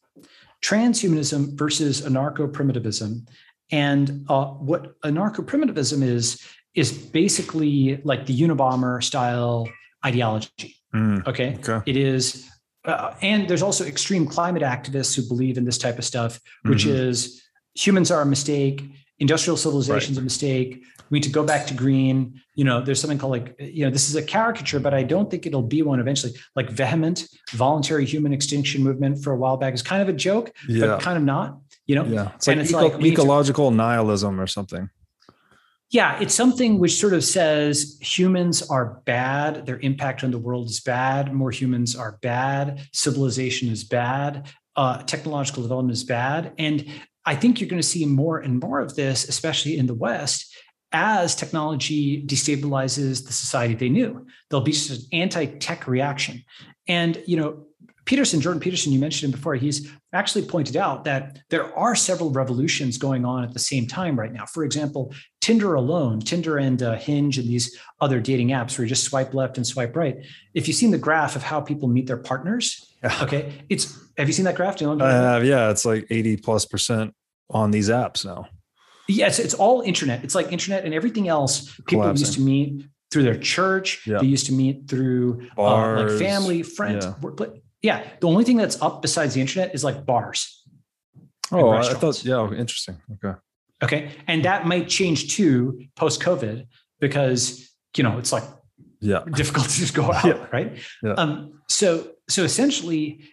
[0.60, 3.28] Transhumanism versus anarcho-primitivism,
[3.70, 6.42] and uh, what anarcho-primitivism is
[6.74, 9.68] is basically like the Unabomber style
[10.04, 10.74] ideology.
[10.92, 11.56] Mm, okay?
[11.60, 12.48] okay, it is.
[12.84, 16.84] Uh, and there's also extreme climate activists who believe in this type of stuff, which
[16.84, 17.08] mm-hmm.
[17.08, 17.40] is
[17.74, 18.82] humans are a mistake
[19.20, 20.22] industrial civilization's right.
[20.22, 20.82] a mistake.
[21.10, 22.40] We need to go back to green.
[22.54, 25.30] You know there's something called like you know this is a caricature but i don't
[25.30, 26.34] think it'll be one eventually.
[26.56, 30.52] Like vehement voluntary human extinction movement for a while back is kind of a joke
[30.68, 30.86] yeah.
[30.86, 32.04] but kind of not you know?
[32.04, 32.30] Yeah.
[32.36, 34.90] It's like, it's eco- like ecological to, nihilism or something.
[35.90, 40.68] Yeah it's something which sort of says humans are bad their impact on the world
[40.68, 46.86] is bad more humans are bad civilization is bad uh, technological development is bad and
[47.30, 50.52] I think you're going to see more and more of this, especially in the West,
[50.90, 54.26] as technology destabilizes the society they knew.
[54.48, 56.42] There'll be just an anti-tech reaction.
[56.88, 57.66] And you know,
[58.04, 62.32] Peterson, Jordan Peterson, you mentioned him before, he's actually pointed out that there are several
[62.32, 64.44] revolutions going on at the same time right now.
[64.46, 68.88] For example, Tinder alone, Tinder and uh, Hinge and these other dating apps where you
[68.88, 70.16] just swipe left and swipe right.
[70.52, 74.32] If you've seen the graph of how people meet their partners, okay, it's have you
[74.32, 74.78] seen that graph?
[74.78, 77.14] Do you know I have, yeah, it's like 80 plus percent
[77.50, 78.46] on these apps now.
[79.08, 80.22] Yes, it's all internet.
[80.24, 81.74] It's like internet and everything else.
[81.86, 82.26] People Collapsing.
[82.26, 84.06] used to meet through their church.
[84.06, 84.18] Yeah.
[84.18, 87.46] They used to meet through uh, like family, friends, yeah.
[87.82, 90.62] Yeah, the only thing that's up besides the internet is like bars.
[91.50, 93.00] Oh, I thought, yeah, interesting.
[93.14, 93.38] Okay.
[93.82, 94.10] Okay.
[94.26, 96.66] And that might change too post COVID
[97.00, 98.44] because, you know, it's like
[99.00, 100.46] yeah difficult to just go out, yeah.
[100.52, 100.78] right?
[101.02, 101.12] Yeah.
[101.14, 103.24] Um, so, so essentially,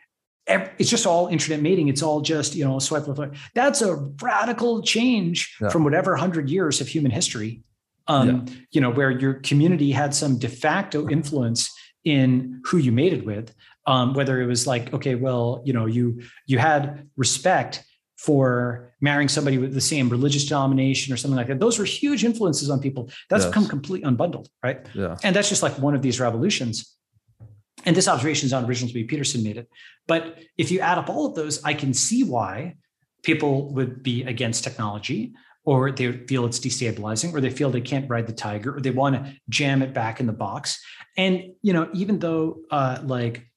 [0.47, 1.87] it's just all internet mating.
[1.87, 3.35] It's all just, you know, swipe left.
[3.53, 5.69] That's a radical change yeah.
[5.69, 7.63] from whatever hundred years of human history.
[8.09, 8.53] Um, yeah.
[8.71, 11.69] you know, where your community had some de facto influence
[12.05, 13.53] in who you mated with
[13.87, 17.83] um, whether it was like okay well you know you you had respect
[18.17, 22.23] for marrying somebody with the same religious denomination or something like that those were huge
[22.23, 23.47] influences on people that's yes.
[23.47, 26.96] become completely unbundled right yeah and that's just like one of these revolutions
[27.87, 29.67] and this observation is on original to be peterson made it.
[30.05, 32.75] But if you add up all of those i can see why
[33.23, 35.33] people would be against technology
[35.63, 38.91] or they feel it's destabilizing or they feel they can't ride the tiger or they
[38.91, 40.79] want to jam it back in the box.
[41.17, 43.47] And you know even though uh, like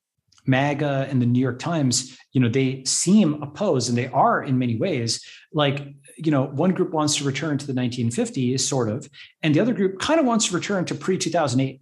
[0.47, 4.59] maga and the new york times you know they seem opposed and they are in
[4.59, 5.23] many ways
[5.53, 9.07] like you know one group wants to return to the 1950s sort of
[9.43, 11.81] and the other group kind of wants to return to pre-2008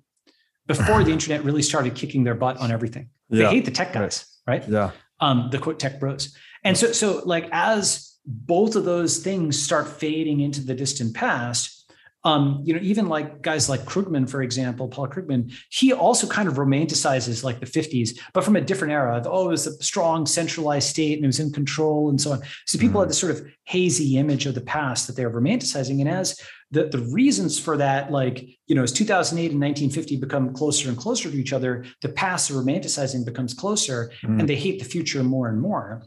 [0.69, 3.51] before the internet really started kicking their butt on everything they yeah.
[3.51, 4.71] hate the tech guys right, right?
[4.71, 4.91] yeah
[5.21, 9.89] um the quote tech bros and so so like as both of those things start
[9.89, 11.78] fading into the distant past
[12.25, 16.49] um, you know, even like guys like Krugman, for example, Paul Krugman, he also kind
[16.49, 19.23] of romanticizes like the 50s, but from a different era.
[19.25, 22.41] Oh, it was a strong centralized state and it was in control and so on.
[22.67, 23.01] So people mm-hmm.
[23.01, 26.01] had this sort of hazy image of the past that they're romanticizing.
[26.01, 26.41] And as
[26.73, 30.99] the, the reasons for that, like, you know, as 2008 and 1950 become closer and
[30.99, 34.41] closer to each other, the past, the romanticizing becomes closer mm-hmm.
[34.41, 36.03] and they hate the future more and more.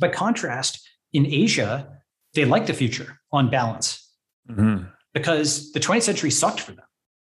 [0.00, 2.00] By contrast, in Asia,
[2.34, 4.04] they like the future on balance
[4.50, 4.84] mm-hmm.
[5.14, 6.86] Because the 20th century sucked for them.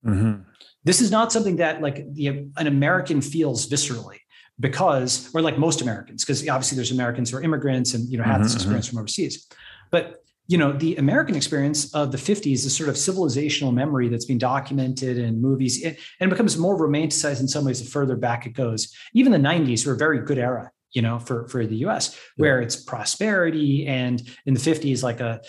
[0.04, 0.42] Mm-hmm.
[0.84, 4.18] This is not something that like the, an American feels viscerally
[4.58, 8.24] because, or like most Americans, because obviously there's Americans who are immigrants and you know
[8.24, 8.76] have this mm-hmm, mm-hmm.
[8.76, 9.46] experience from overseas.
[9.90, 14.24] But you know the american experience of the 50s is sort of civilizational memory that's
[14.24, 18.46] been documented in movies and it becomes more romanticized in some ways the further back
[18.46, 21.76] it goes even the 90s were a very good era you know, for, for the
[21.84, 23.86] US, where it's prosperity.
[23.86, 25.42] And in the 50s, like a,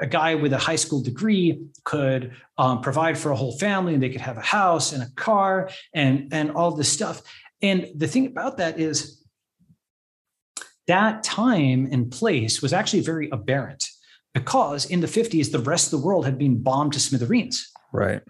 [0.00, 4.00] a guy with a high school degree could um, provide for a whole family and
[4.00, 7.22] they could have a house and a car and, and all this stuff.
[7.60, 9.24] And the thing about that is
[10.86, 13.84] that time and place was actually very aberrant
[14.32, 17.68] because in the 50s, the rest of the world had been bombed to smithereens.
[17.92, 18.22] Right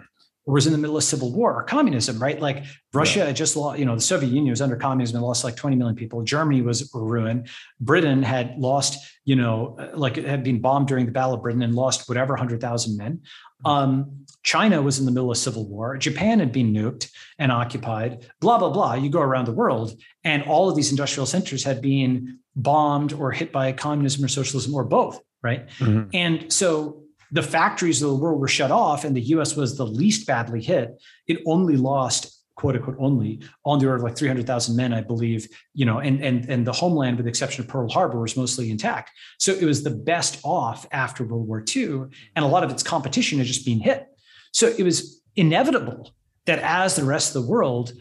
[0.53, 2.41] was in the middle of civil war or communism, right?
[2.41, 3.33] Like Russia yeah.
[3.33, 5.95] just lost, you know, the Soviet Union was under communism and lost like 20 million
[5.95, 6.23] people.
[6.23, 7.49] Germany was ruined.
[7.81, 11.63] Britain had lost, you know, like it had been bombed during the Battle of Britain
[11.63, 13.21] and lost whatever 100,000 men.
[13.65, 15.97] Um, China was in the middle of civil war.
[15.99, 18.95] Japan had been nuked and occupied, blah, blah, blah.
[18.95, 23.33] You go around the world and all of these industrial centers had been bombed or
[23.33, 25.69] hit by communism or socialism or both, right?
[25.79, 26.11] Mm-hmm.
[26.15, 29.87] And so the factories of the world were shut off and the US was the
[29.87, 34.77] least badly hit, it only lost quote unquote only on the order of like 300,000
[34.77, 37.89] men, I believe, you know, and, and, and the homeland, with the exception of Pearl
[37.89, 39.13] Harbor, was mostly intact.
[39.39, 42.07] So it was the best off after World War II.
[42.35, 44.07] And a lot of its competition had just been hit.
[44.53, 46.11] So it was inevitable
[46.47, 47.93] that as the rest of the world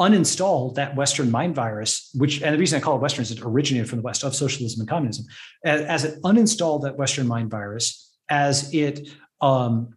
[0.00, 3.42] uninstalled that Western mind virus, which, and the reason I call it Western is it
[3.42, 5.24] originated from the West of socialism and communism,
[5.64, 9.08] as, as it uninstalled that Western mind virus, as it
[9.40, 9.94] um,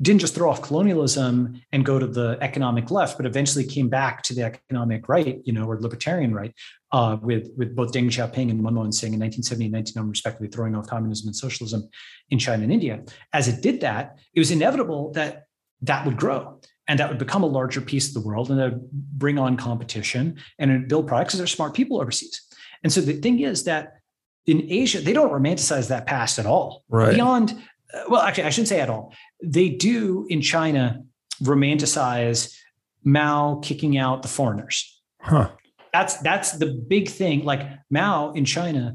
[0.00, 4.22] didn't just throw off colonialism and go to the economic left, but eventually came back
[4.22, 6.52] to the economic right, you know, or libertarian right,
[6.90, 10.74] uh, with with both Deng Xiaoping and Manmohan Singh in 1970 and 1991, respectively, throwing
[10.74, 11.88] off communism and socialism
[12.30, 13.02] in China and India.
[13.32, 15.44] As it did that, it was inevitable that
[15.82, 18.90] that would grow and that would become a larger piece of the world and would
[18.90, 22.40] bring on competition and build products because there's smart people overseas.
[22.82, 23.98] And so the thing is that
[24.46, 26.84] in Asia, they don't romanticize that past at all.
[26.88, 27.14] Right.
[27.14, 27.52] Beyond,
[27.94, 29.14] uh, well, actually, I shouldn't say at all.
[29.42, 31.04] They do in China
[31.42, 32.56] romanticize
[33.04, 35.00] Mao kicking out the foreigners.
[35.20, 35.50] Huh.
[35.92, 37.44] That's that's the big thing.
[37.44, 38.94] Like Mao in China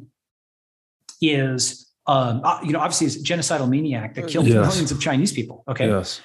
[1.21, 4.67] is, um, uh, you know, obviously is a genocidal maniac that killed yes.
[4.67, 5.63] millions of Chinese people.
[5.67, 5.87] Okay.
[5.87, 6.21] Yes.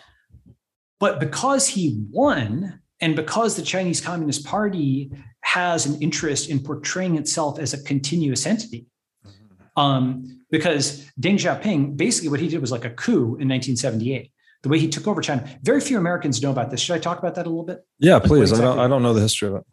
[0.99, 5.11] But because he won, and because the Chinese Communist Party
[5.41, 8.87] has an interest in portraying itself as a continuous entity,
[9.77, 14.31] um, because Deng Xiaoping, basically what he did was like a coup in 1978.
[14.63, 15.49] The way he took over China.
[15.63, 16.81] Very few Americans know about this.
[16.81, 17.85] Should I talk about that a little bit?
[17.99, 18.51] Yeah, like please.
[18.53, 18.65] Exactly?
[18.65, 19.65] I, don't, I don't know the history of it.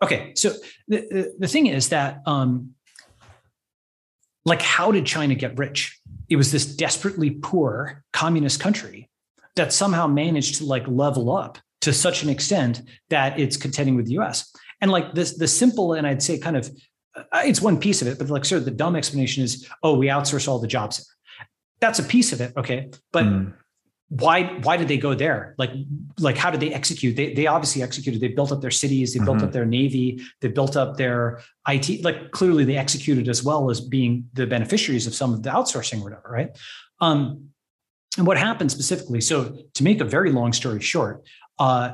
[0.00, 0.32] Okay.
[0.36, 0.50] So
[0.86, 2.74] the, the, the thing is that, um,
[4.44, 6.00] like, how did China get rich?
[6.28, 9.10] It was this desperately poor communist country
[9.56, 14.06] that somehow managed to like level up to such an extent that it's contending with
[14.06, 14.52] the US.
[14.80, 16.70] And like this, the simple and I'd say kind of
[17.34, 20.06] it's one piece of it, but like sort of the dumb explanation is, oh, we
[20.06, 21.08] outsource all the jobs.
[21.80, 22.90] That's a piece of it, okay.
[23.12, 23.52] But mm.
[24.08, 25.54] why why did they go there?
[25.58, 25.70] Like
[26.18, 27.16] like how did they execute?
[27.16, 28.20] They they obviously executed.
[28.20, 29.12] They built up their cities.
[29.12, 29.26] They mm-hmm.
[29.26, 29.52] built up mm-hmm.
[29.52, 30.22] their navy.
[30.40, 32.04] They built up their IT.
[32.04, 36.00] Like clearly they executed as well as being the beneficiaries of some of the outsourcing
[36.00, 36.56] or whatever, right?
[37.00, 37.48] Um,
[38.16, 39.20] and what happened specifically?
[39.20, 41.24] So to make a very long story short,
[41.58, 41.92] uh,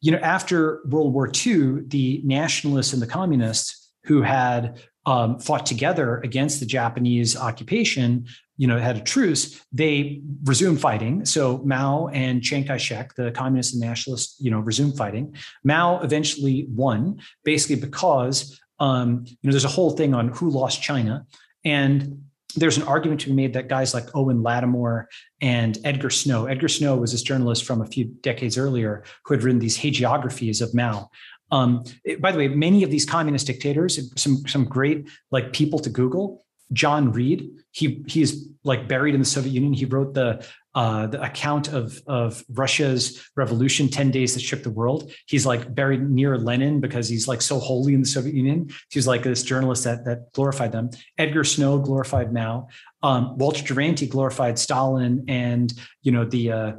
[0.00, 5.66] you know, after World War II, the nationalists and the communists who had um, fought
[5.66, 8.26] together against the Japanese occupation,
[8.56, 11.24] you know, had a truce, they resumed fighting.
[11.24, 15.34] So Mao and Chiang Kai-shek, the communists and nationalists, you know, resumed fighting.
[15.64, 20.82] Mao eventually won, basically because um, you know, there's a whole thing on who lost
[20.82, 21.26] China.
[21.64, 22.24] And
[22.56, 25.08] there's an argument to be made that guys like Owen Lattimore
[25.40, 29.42] and Edgar Snow, Edgar Snow was this journalist from a few decades earlier who had
[29.42, 31.10] written these hagiographies of Mao.
[31.50, 31.84] Um,
[32.20, 36.44] by the way, many of these communist dictators, some some great like people to Google.
[36.72, 39.72] John Reed, he he is like buried in the Soviet Union.
[39.74, 44.70] He wrote the uh, the account of of Russia's revolution, ten days that shook the
[44.70, 45.12] world.
[45.26, 48.70] He's like buried near Lenin because he's like so holy in the Soviet Union.
[48.90, 50.90] He's like this journalist that that glorified them.
[51.18, 52.68] Edgar Snow glorified Mao.
[53.02, 55.72] Um, Walter Duranty glorified Stalin and
[56.02, 56.72] you know the uh,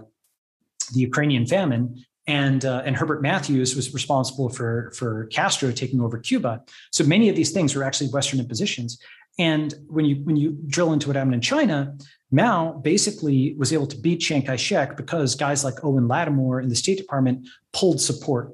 [0.94, 6.18] the Ukrainian famine and uh, and Herbert Matthews was responsible for for Castro taking over
[6.18, 6.64] Cuba.
[6.92, 9.00] So many of these things were actually Western impositions.
[9.38, 11.98] And when you when you drill into what happened in China,
[12.32, 16.76] Mao basically was able to beat Chiang Kai-shek because guys like Owen Lattimore in the
[16.76, 18.54] State Department pulled support.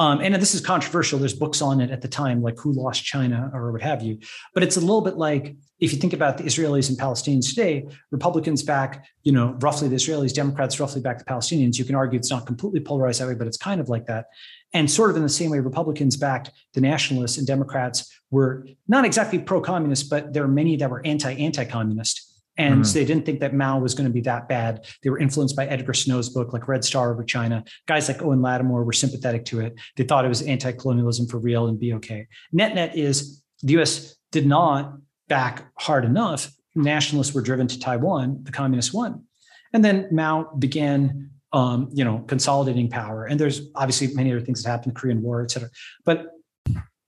[0.00, 1.18] Um, and this is controversial.
[1.18, 4.18] There's books on it at the time, like Who Lost China or what have you.
[4.54, 7.86] But it's a little bit like if you think about the Israelis and Palestinians today,
[8.10, 11.78] Republicans back, you know, roughly the Israelis, Democrats roughly back the Palestinians.
[11.78, 14.28] You can argue it's not completely polarized that way, but it's kind of like that.
[14.72, 19.04] And sort of in the same way, Republicans backed the nationalists and Democrats were not
[19.04, 22.29] exactly pro-communist, but there are many that were anti-anti-communist.
[22.56, 22.92] And mm-hmm.
[22.92, 24.86] they didn't think that Mao was going to be that bad.
[25.02, 27.64] They were influenced by Edgar Snow's book, like Red Star over China.
[27.86, 29.80] Guys like Owen Lattimore were sympathetic to it.
[29.96, 32.26] They thought it was anti-colonialism for real and be okay.
[32.52, 34.94] Net net is the US did not
[35.28, 39.24] back hard enough, nationalists were driven to Taiwan, the communists won.
[39.72, 43.24] And then Mao began, um, you know, consolidating power.
[43.24, 45.70] And there's obviously many other things that happened, the Korean War, et cetera.
[46.04, 46.26] But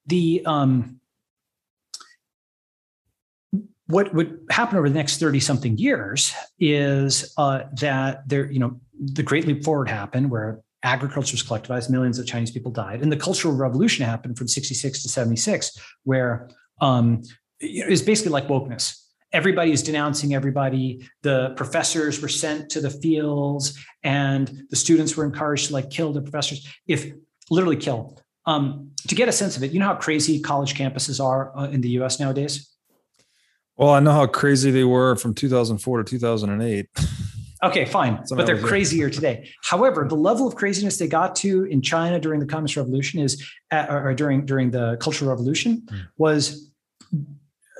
[0.07, 1.01] the um,
[3.93, 8.81] what would happen over the next 30 something years is uh, that there, you know,
[8.99, 13.03] the Great Leap Forward happened where agriculture was collectivized, millions of Chinese people died.
[13.03, 16.49] And the Cultural Revolution happened from 66 to 76, where
[16.81, 17.23] um,
[17.61, 18.99] basically like wokeness.
[19.31, 21.07] Everybody is denouncing everybody.
[21.23, 26.13] The professors were sent to the fields, and the students were encouraged to like kill
[26.13, 26.67] the professors.
[26.87, 27.13] If
[27.51, 28.19] literally kill.
[28.47, 31.69] Um, to get a sense of it, you know how crazy college campuses are uh,
[31.69, 32.19] in the U.S.
[32.19, 32.72] nowadays.
[33.83, 36.87] Well, I know how crazy they were from 2004 to 2008.
[37.65, 38.21] Okay, fine.
[38.31, 39.49] but they're crazier today.
[39.63, 43.41] However, the level of craziness they got to in China during the Communist Revolution is,
[43.71, 46.09] uh, or during during the Cultural Revolution, mm.
[46.19, 46.73] was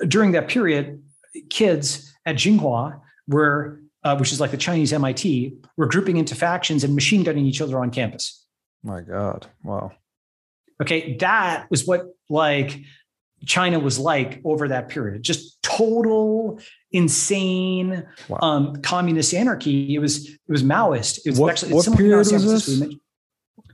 [0.07, 1.03] during that period,
[1.49, 6.85] kids at Tsinghua were, uh, which is like the Chinese MIT, were grouping into factions
[6.85, 8.45] and machine gunning each other on campus.
[8.83, 9.47] My God.
[9.65, 9.91] Wow.
[10.81, 11.17] Okay.
[11.17, 12.79] That was what like
[13.45, 15.23] China was like over that period.
[15.23, 16.59] Just total
[16.91, 18.39] insane wow.
[18.41, 19.95] um, communist anarchy.
[19.95, 21.19] It was it was Maoist.
[21.25, 22.95] It was what, actually what period was this?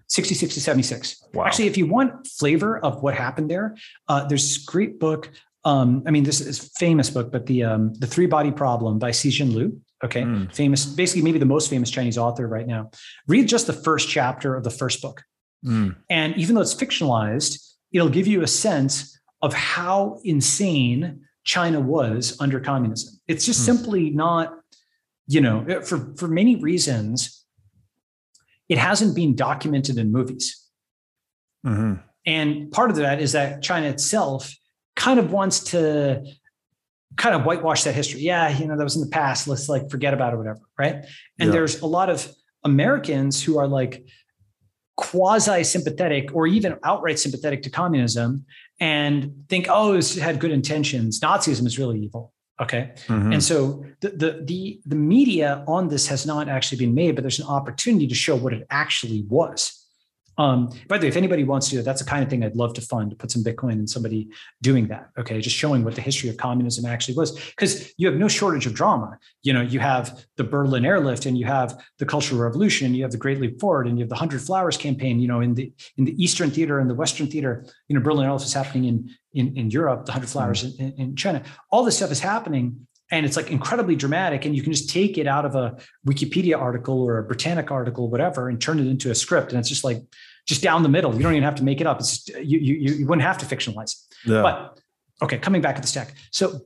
[0.07, 1.23] 66 to 76.
[1.33, 1.45] Wow.
[1.45, 3.75] Actually, if you want flavor of what happened there,
[4.07, 5.29] uh, there's this great book
[5.65, 9.11] um, I mean, this is famous book, but the um, the Three Body Problem by
[9.11, 9.79] Cixin Liu.
[10.03, 10.53] Okay, mm.
[10.55, 12.89] famous, basically maybe the most famous Chinese author right now.
[13.27, 15.23] Read just the first chapter of the first book,
[15.65, 15.95] mm.
[16.09, 22.37] and even though it's fictionalized, it'll give you a sense of how insane China was
[22.39, 23.19] under communism.
[23.27, 23.65] It's just mm.
[23.65, 24.53] simply not,
[25.27, 27.45] you know, for for many reasons,
[28.67, 30.63] it hasn't been documented in movies.
[31.65, 32.01] Mm-hmm.
[32.25, 34.53] And part of that is that China itself
[34.95, 36.23] kind of wants to
[37.17, 38.21] kind of whitewash that history.
[38.21, 39.47] Yeah, you know, that was in the past.
[39.47, 40.59] Let's like forget about it, whatever.
[40.77, 41.05] Right.
[41.39, 41.51] And yeah.
[41.51, 42.31] there's a lot of
[42.63, 44.05] Americans who are like
[44.97, 48.45] quasi sympathetic or even outright sympathetic to communism
[48.79, 51.19] and think, oh, it had good intentions.
[51.19, 52.33] Nazism is really evil.
[52.61, 52.91] Okay.
[53.07, 53.33] Mm-hmm.
[53.33, 57.21] And so the, the the the media on this has not actually been made, but
[57.21, 59.78] there's an opportunity to show what it actually was.
[60.39, 62.73] Um, by the way, if anybody wants to, that's the kind of thing I'd love
[62.75, 64.29] to fund to put some Bitcoin in somebody
[64.61, 65.09] doing that.
[65.19, 68.65] Okay, just showing what the history of communism actually was, because you have no shortage
[68.65, 69.19] of drama.
[69.43, 73.03] You know, you have the Berlin airlift, and you have the Cultural Revolution, and you
[73.03, 75.19] have the Great Leap Forward, and you have the Hundred Flowers campaign.
[75.19, 78.25] You know, in the in the Eastern Theater and the Western Theater, you know, Berlin
[78.25, 80.81] airlift is happening in in, in Europe, the Hundred Flowers mm-hmm.
[80.81, 81.43] in, in China.
[81.69, 85.17] All this stuff is happening and it's like incredibly dramatic and you can just take
[85.17, 89.09] it out of a wikipedia article or a britannic article whatever and turn it into
[89.09, 90.01] a script and it's just like
[90.45, 91.13] just down the middle.
[91.15, 91.99] You don't even have to make it up.
[91.99, 94.31] It's just, you, you, you wouldn't have to fictionalize it.
[94.31, 94.41] Yeah.
[94.41, 94.79] But
[95.21, 96.13] okay, coming back to the stack.
[96.31, 96.61] So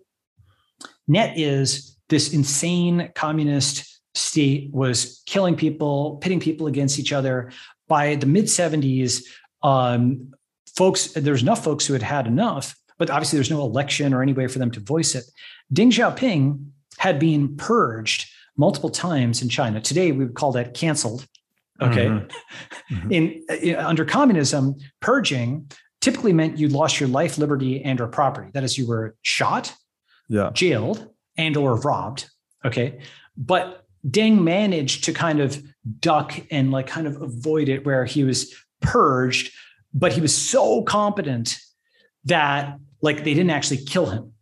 [1.07, 7.51] net is this insane communist state was killing people, pitting people against each other,
[7.87, 9.23] by the mid 70s,
[9.61, 10.33] um,
[10.75, 14.33] folks, there's enough folks who had had enough, but obviously there's no election or any
[14.33, 15.25] way for them to voice it.
[15.73, 16.65] Deng Xiaoping
[16.97, 19.81] had been purged multiple times in China.
[19.81, 21.27] Today, we would call that canceled.
[21.81, 22.05] Okay.
[22.05, 22.95] Mm-hmm.
[22.95, 23.11] Mm-hmm.
[23.11, 25.69] In, in, under communism, purging
[26.01, 28.51] typically meant you lost your life, liberty, and or property.
[28.53, 29.73] That is, you were shot,
[30.27, 30.51] yeah.
[30.53, 32.29] jailed, and or robbed.
[32.65, 32.99] Okay.
[33.37, 35.63] But Deng managed to kind of
[35.99, 39.53] duck and like kind of avoid it where he was purged,
[39.93, 41.57] but he was so competent
[42.25, 44.33] that like they didn't actually kill him.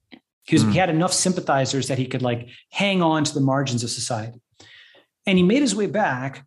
[0.44, 0.72] He, was, mm.
[0.72, 4.42] he had enough sympathizers that he could like hang on to the margins of society.
[5.28, 6.44] And he made his way back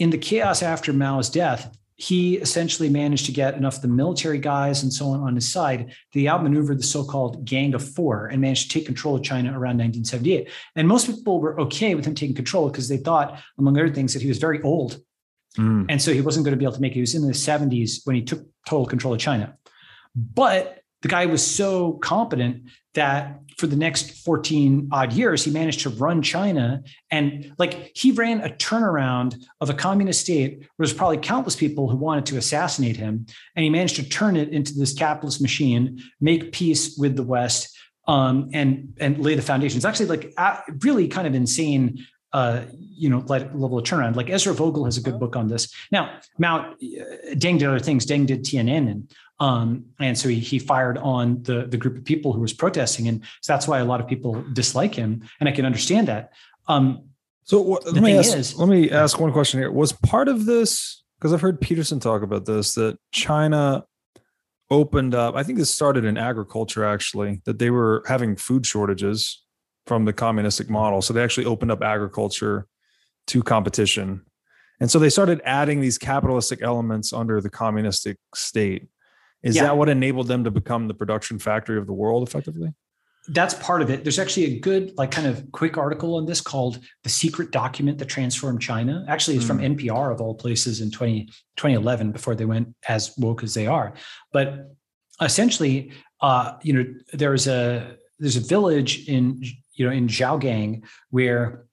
[0.00, 1.70] in the chaos after Mao's death
[2.00, 5.52] he essentially managed to get enough of the military guys and so on on his
[5.52, 9.50] side He outmaneuvered the so-called Gang of Four and managed to take control of China
[9.50, 10.48] around 1978.
[10.76, 14.14] And most people were okay with him taking control because they thought, among other things,
[14.14, 14.98] that he was very old.
[15.58, 15.86] Mm.
[15.90, 16.94] And so he wasn't going to be able to make it.
[16.94, 19.58] He was in the 70s when he took total control of China.
[20.16, 22.64] But the guy was so competent
[22.94, 26.82] that for the next 14 odd years, he managed to run China.
[27.10, 31.88] And like he ran a turnaround of a communist state where there's probably countless people
[31.88, 33.26] who wanted to assassinate him.
[33.54, 37.76] And he managed to turn it into this capitalist machine, make peace with the West,
[38.08, 39.84] um, and, and lay the foundations.
[39.84, 40.34] Actually like
[40.82, 44.14] really kind of insane uh, you know, level of turnaround.
[44.14, 45.72] Like Ezra Vogel has a good book on this.
[45.90, 48.06] Now, Mount uh, Deng did other things.
[48.06, 49.10] Deng did Tiananmen,
[49.40, 53.08] um, and so he, he fired on the, the group of people who was protesting.
[53.08, 55.22] And so that's why a lot of people dislike him.
[55.40, 56.32] And I can understand that.
[56.68, 57.08] Um,
[57.44, 59.72] so what, let me ask, is, let me ask one question here.
[59.72, 63.84] Was part of this, because I've heard Peterson talk about this, that China
[64.70, 69.42] opened up, I think this started in agriculture actually, that they were having food shortages
[69.86, 71.00] from the communistic model.
[71.02, 72.66] So they actually opened up agriculture
[73.28, 74.20] to competition.
[74.80, 78.88] And so they started adding these capitalistic elements under the communistic state.
[79.42, 79.64] Is yeah.
[79.64, 82.72] that what enabled them to become the production factory of the world effectively?
[83.28, 84.02] That's part of it.
[84.02, 87.98] There's actually a good, like, kind of quick article on this called The Secret Document
[87.98, 89.04] That Transformed China.
[89.08, 89.48] Actually, it's mm.
[89.48, 89.76] from hmm.
[89.76, 91.26] NPR of all places in 20,
[91.56, 93.92] 2011 before they went as woke as they are.
[94.32, 94.70] But
[95.20, 99.42] essentially, uh, you know, there's a there's a village in
[99.74, 101.66] you know in Xiaogang where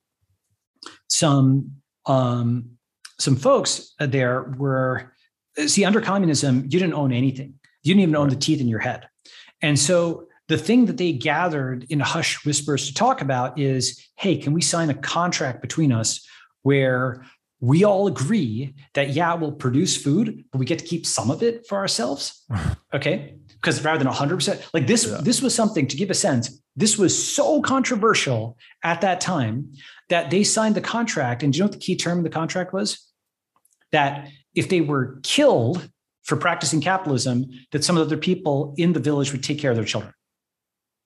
[1.10, 1.72] some
[2.06, 2.78] um,
[3.20, 5.14] some folks there were
[5.66, 7.56] see under communism you didn't own anything.
[7.84, 9.08] You didn't even own the teeth in your head.
[9.62, 14.38] And so the thing that they gathered in hush whispers to talk about is hey
[14.38, 16.26] can we sign a contract between us
[16.64, 17.26] where
[17.60, 21.42] we all agree that yeah we'll produce food but we get to keep some of
[21.44, 22.46] it for ourselves?
[22.94, 23.36] Okay?
[23.62, 25.20] Because rather than 100% like this yeah.
[25.22, 29.74] this was something to give a sense this was so controversial at that time
[30.10, 31.44] that they signed the contract.
[31.44, 33.04] And do you know what the key term of the contract was?
[33.92, 35.90] That if they were killed
[36.24, 39.72] for practicing capitalism, that some of the other people in the village would take care
[39.72, 40.14] of their children.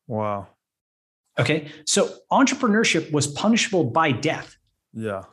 [0.08, 0.48] Wow.
[1.38, 1.70] Okay.
[1.86, 4.56] So entrepreneurship was punishable by death.
[4.94, 5.24] Yeah.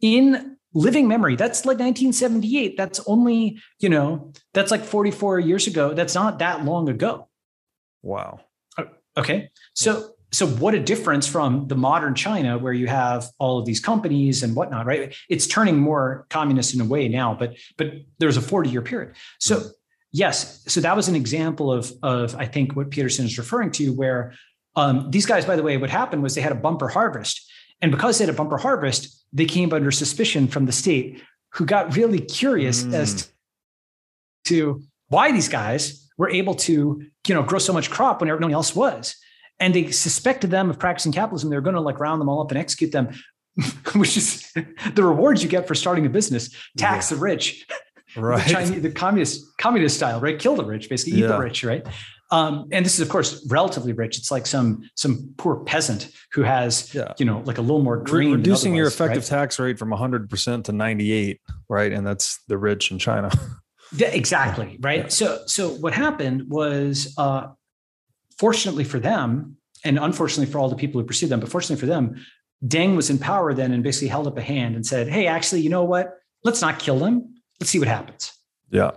[0.00, 2.76] In living memory, that's like 1978.
[2.76, 5.94] That's only, you know, that's like 44 years ago.
[5.94, 7.28] That's not that long ago.
[8.02, 8.40] Wow.
[8.76, 8.84] Uh,
[9.16, 9.50] okay.
[9.74, 13.80] So so what a difference from the modern China where you have all of these
[13.80, 15.14] companies and whatnot, right?
[15.28, 19.14] It's turning more communist in a way now, but but there's a 40 year period.
[19.38, 19.68] So mm-hmm.
[20.12, 23.92] yes, so that was an example of of I think what Peterson is referring to,
[23.92, 24.34] where
[24.76, 27.50] um, these guys, by the way, what happened was they had a bumper harvest,
[27.80, 31.22] and because they had a bumper harvest, they came under suspicion from the state,
[31.54, 32.92] who got really curious mm.
[32.92, 33.32] as
[34.44, 38.52] to why these guys were able to you know grow so much crop when everyone
[38.52, 39.16] else was
[39.60, 41.50] and they suspected them of practicing capitalism.
[41.50, 43.10] They're going to like round them all up and execute them,
[43.94, 44.52] which is
[44.94, 46.54] the rewards you get for starting a business.
[46.76, 47.16] Tax yeah.
[47.16, 47.66] the rich,
[48.16, 48.46] right?
[48.46, 50.38] The, Chinese, the communist communist style, right?
[50.38, 51.28] Kill the rich, basically eat yeah.
[51.28, 51.86] the rich, right?
[52.30, 54.18] Um, and this is of course relatively rich.
[54.18, 57.14] It's like some some poor peasant who has yeah.
[57.18, 58.32] you know like a little more green.
[58.32, 59.38] Reducing your effective right?
[59.38, 61.92] tax rate from 100 percent to 98, right?
[61.92, 63.30] And that's the rich in China.
[63.92, 65.04] Yeah, exactly right.
[65.04, 65.08] Yeah.
[65.08, 67.48] So so what happened was uh,
[68.38, 71.86] fortunately for them, and unfortunately for all the people who pursued them, but fortunately for
[71.86, 72.16] them,
[72.66, 75.60] Deng was in power then and basically held up a hand and said, Hey, actually,
[75.60, 76.18] you know what?
[76.44, 77.34] Let's not kill them.
[77.60, 78.32] Let's see what happens.
[78.70, 78.92] Yeah.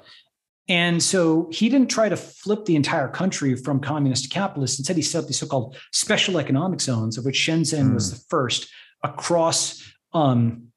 [0.68, 4.80] And so he didn't try to flip the entire country from communist to capitalist.
[4.80, 7.94] Instead, he set up these so-called special economic zones, of which Shenzhen mm.
[7.94, 8.70] was the first
[9.04, 10.68] across um,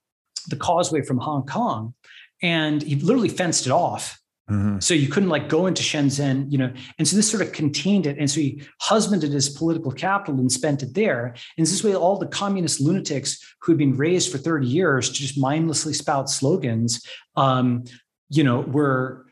[0.49, 1.95] the causeway from Hong Kong.
[2.43, 4.79] And he literally fenced it off Mm-hmm.
[4.81, 8.07] So you couldn't like go into Shenzhen, you know, and so this sort of contained
[8.07, 8.19] it.
[8.19, 11.35] And so he husbanded his political capital and spent it there.
[11.57, 15.15] And this way, all the communist lunatics who had been raised for 30 years to
[15.15, 17.03] just mindlessly spout slogans,
[17.37, 17.85] um,
[18.29, 19.25] you know, were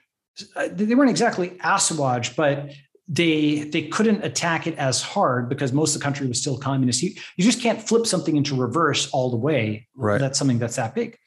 [0.57, 2.71] uh, they weren't exactly assuaged, but
[3.07, 7.03] they they couldn't attack it as hard because most of the country was still communist.
[7.03, 9.89] You, you just can't flip something into reverse all the way.
[9.95, 10.19] Right.
[10.19, 11.19] That's something that's that big.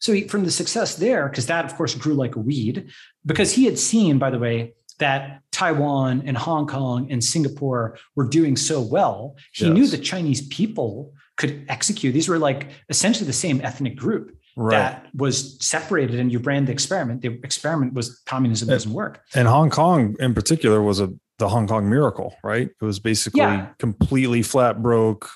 [0.00, 2.90] So he, from the success there, because that of course grew like a weed,
[3.24, 8.28] because he had seen, by the way, that Taiwan and Hong Kong and Singapore were
[8.28, 9.36] doing so well.
[9.52, 9.74] He yes.
[9.74, 12.14] knew the Chinese people could execute.
[12.14, 14.70] These were like essentially the same ethnic group right.
[14.70, 17.22] that was separated and you ran the experiment.
[17.22, 19.22] The experiment was communism doesn't work.
[19.34, 22.68] And Hong Kong in particular was a the Hong Kong miracle, right?
[22.68, 23.68] It was basically yeah.
[23.78, 25.28] completely flat broke.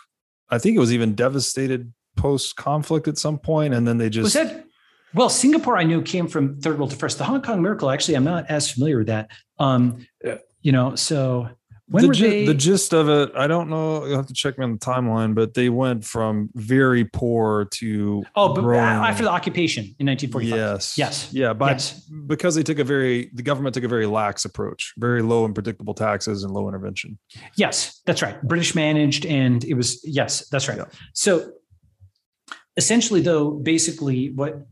[0.49, 4.25] I think it was even devastated post conflict at some point, and then they just
[4.25, 4.67] was that.
[5.15, 7.17] Well, Singapore, I knew came from third world to first.
[7.17, 9.31] The Hong Kong miracle, actually, I'm not as familiar with that.
[9.59, 10.07] Um,
[10.61, 11.49] you know, so
[11.91, 12.45] when the, were they?
[12.45, 14.05] the gist of it, I don't know.
[14.05, 18.23] You'll have to check me on the timeline, but they went from very poor to
[18.37, 18.83] oh, but growing.
[18.83, 20.59] after the occupation in 1945.
[20.59, 22.01] Yes, yes, yeah, but yes.
[22.27, 25.55] because they took a very the government took a very lax approach, very low and
[25.55, 27.19] predictable taxes and low intervention.
[27.57, 28.41] Yes, that's right.
[28.43, 30.77] British managed, and it was yes, that's right.
[30.77, 30.85] Yeah.
[31.15, 31.53] So
[32.79, 34.67] essentially, though, basically what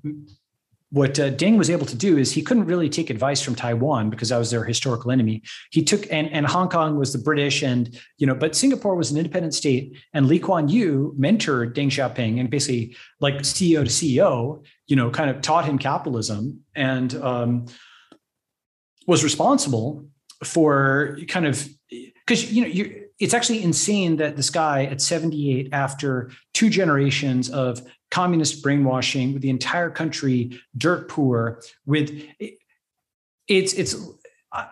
[0.91, 4.09] what uh, Deng was able to do is he couldn't really take advice from Taiwan
[4.09, 5.43] because that was their historical enemy.
[5.73, 9.11] He took and, and Hong Kong was the British and you know, but Singapore was
[9.11, 13.91] an independent state and Lee Kuan Yew mentored Deng Xiaoping and basically like CEO to
[13.91, 17.67] CEO, you know, kind of taught him capitalism and um,
[19.09, 20.07] was responsible
[20.45, 25.71] for kind of because you know you it's actually insane that this guy at 78
[25.73, 27.81] after two generations of
[28.11, 32.23] communist brainwashing with the entire country dirt poor with
[33.49, 33.97] it's it's
[34.53, 34.67] uh,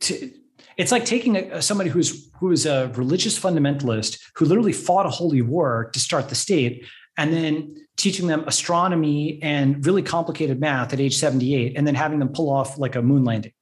[0.00, 0.32] to,
[0.76, 5.10] it's like taking a, somebody who's who is a religious fundamentalist who literally fought a
[5.10, 6.84] holy war to start the state
[7.18, 12.18] and then teaching them astronomy and really complicated math at age 78 and then having
[12.18, 13.52] them pull off like a moon landing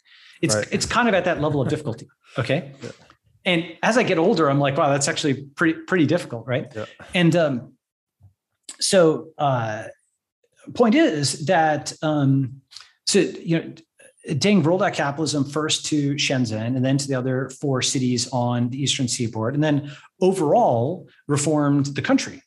[0.41, 0.69] it's right.
[0.71, 2.07] it's kind of at that level of difficulty
[2.39, 2.91] okay yeah.
[3.45, 6.85] and as i get older i'm like wow that's actually pretty pretty difficult right yeah.
[7.15, 7.73] and um
[8.81, 9.85] so uh,
[10.74, 12.61] point is that um,
[13.07, 13.74] so you know
[14.28, 18.69] Deng rolled out capitalism first to Shenzhen and then to the other four cities on
[18.70, 19.90] the eastern seaboard, and then
[20.20, 22.43] overall reformed the country.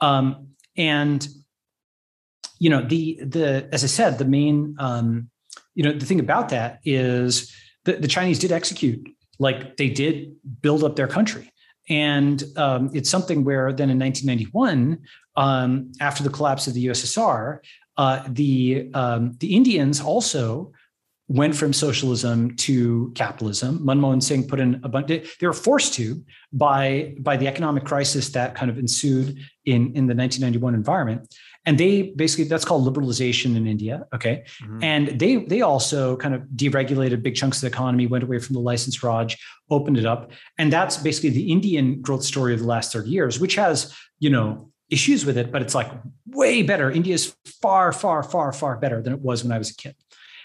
[0.00, 1.26] Um, and
[2.58, 5.30] you know the the as I said, the main um,
[5.74, 7.52] you know the thing about that is
[7.84, 9.08] that the Chinese did execute
[9.38, 11.50] like they did build up their country.
[11.88, 14.98] And um, it's something where then in 1991,
[15.36, 17.60] um, after the collapse of the USSR,
[17.96, 20.72] uh, the um, the Indians also
[21.28, 23.78] went from socialism to capitalism.
[23.80, 25.08] Manmohan Singh put in a bunch.
[25.08, 30.06] They were forced to by by the economic crisis that kind of ensued in in
[30.06, 31.34] the 1991 environment.
[31.68, 34.06] And they basically that's called liberalization in India.
[34.14, 34.82] Okay, mm-hmm.
[34.82, 38.54] and they they also kind of deregulated big chunks of the economy, went away from
[38.54, 39.36] the license Raj,
[39.68, 43.38] opened it up, and that's basically the Indian growth story of the last 30 years,
[43.38, 45.90] which has you know issues with it, but it's like
[46.28, 46.90] way better.
[46.90, 49.94] India is far, far, far, far better than it was when I was a kid.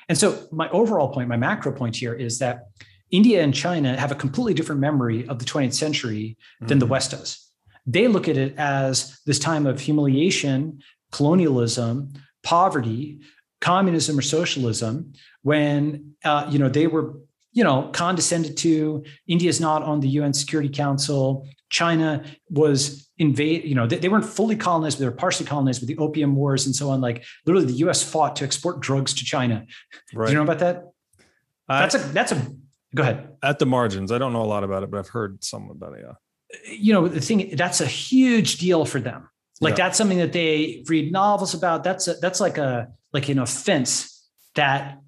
[0.10, 2.66] And so, my overall point, my macro point here is that
[3.12, 6.80] India and China have a completely different memory of the 20th century than mm-hmm.
[6.80, 7.50] the West does.
[7.86, 10.82] They look at it as this time of humiliation,
[11.14, 12.12] colonialism,
[12.44, 13.22] poverty,
[13.62, 15.14] communism or socialism,
[15.44, 17.14] when uh, you know they were
[17.54, 19.04] you know condescended to.
[19.28, 21.48] India is not on the UN Security Council.
[21.70, 25.82] China was invade, you know, they, they, weren't fully colonized, but they were partially colonized
[25.82, 27.02] with the opium wars and so on.
[27.02, 29.66] Like literally the US fought to export drugs to China.
[30.14, 30.28] Right.
[30.28, 30.92] Do you know about that?
[31.68, 32.48] I, that's a that's a
[32.94, 33.30] go ahead.
[33.42, 34.12] At the margins.
[34.12, 36.06] I don't know a lot about it, but I've heard some about it.
[36.06, 36.74] Yeah.
[36.74, 39.30] You know, the thing that's a huge deal for them.
[39.62, 39.86] Like yeah.
[39.86, 41.84] that's something that they read novels about.
[41.84, 45.00] That's a, that's like a like an offense that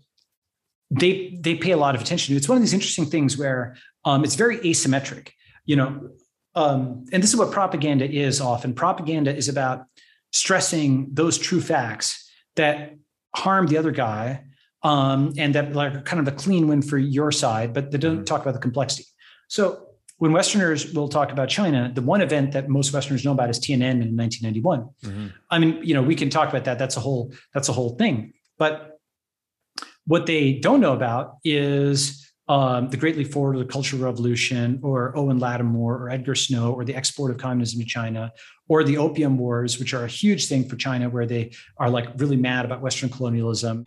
[0.91, 2.37] they they pay a lot of attention to.
[2.37, 5.29] It's one of these interesting things where um, it's very asymmetric.
[5.65, 6.09] You know,
[6.55, 9.85] um, and this is what propaganda is often propaganda is about
[10.31, 12.95] stressing those true facts that
[13.35, 14.43] harm the other guy
[14.83, 18.17] um, and that like kind of a clean win for your side but they don't
[18.17, 18.23] mm-hmm.
[18.23, 19.05] talk about the complexity
[19.47, 23.49] so when westerners will talk about china the one event that most westerners know about
[23.49, 25.27] is tiananmen in 1991 mm-hmm.
[25.49, 27.95] i mean you know we can talk about that that's a whole that's a whole
[27.95, 28.99] thing but
[30.07, 34.79] what they don't know about is um, the Great Leap Forward or the Cultural Revolution
[34.83, 38.31] or Owen Lattimore or Edgar Snow or the export of communism to China
[38.67, 42.07] or the Opium Wars, which are a huge thing for China where they are like
[42.17, 43.85] really mad about Western colonialism.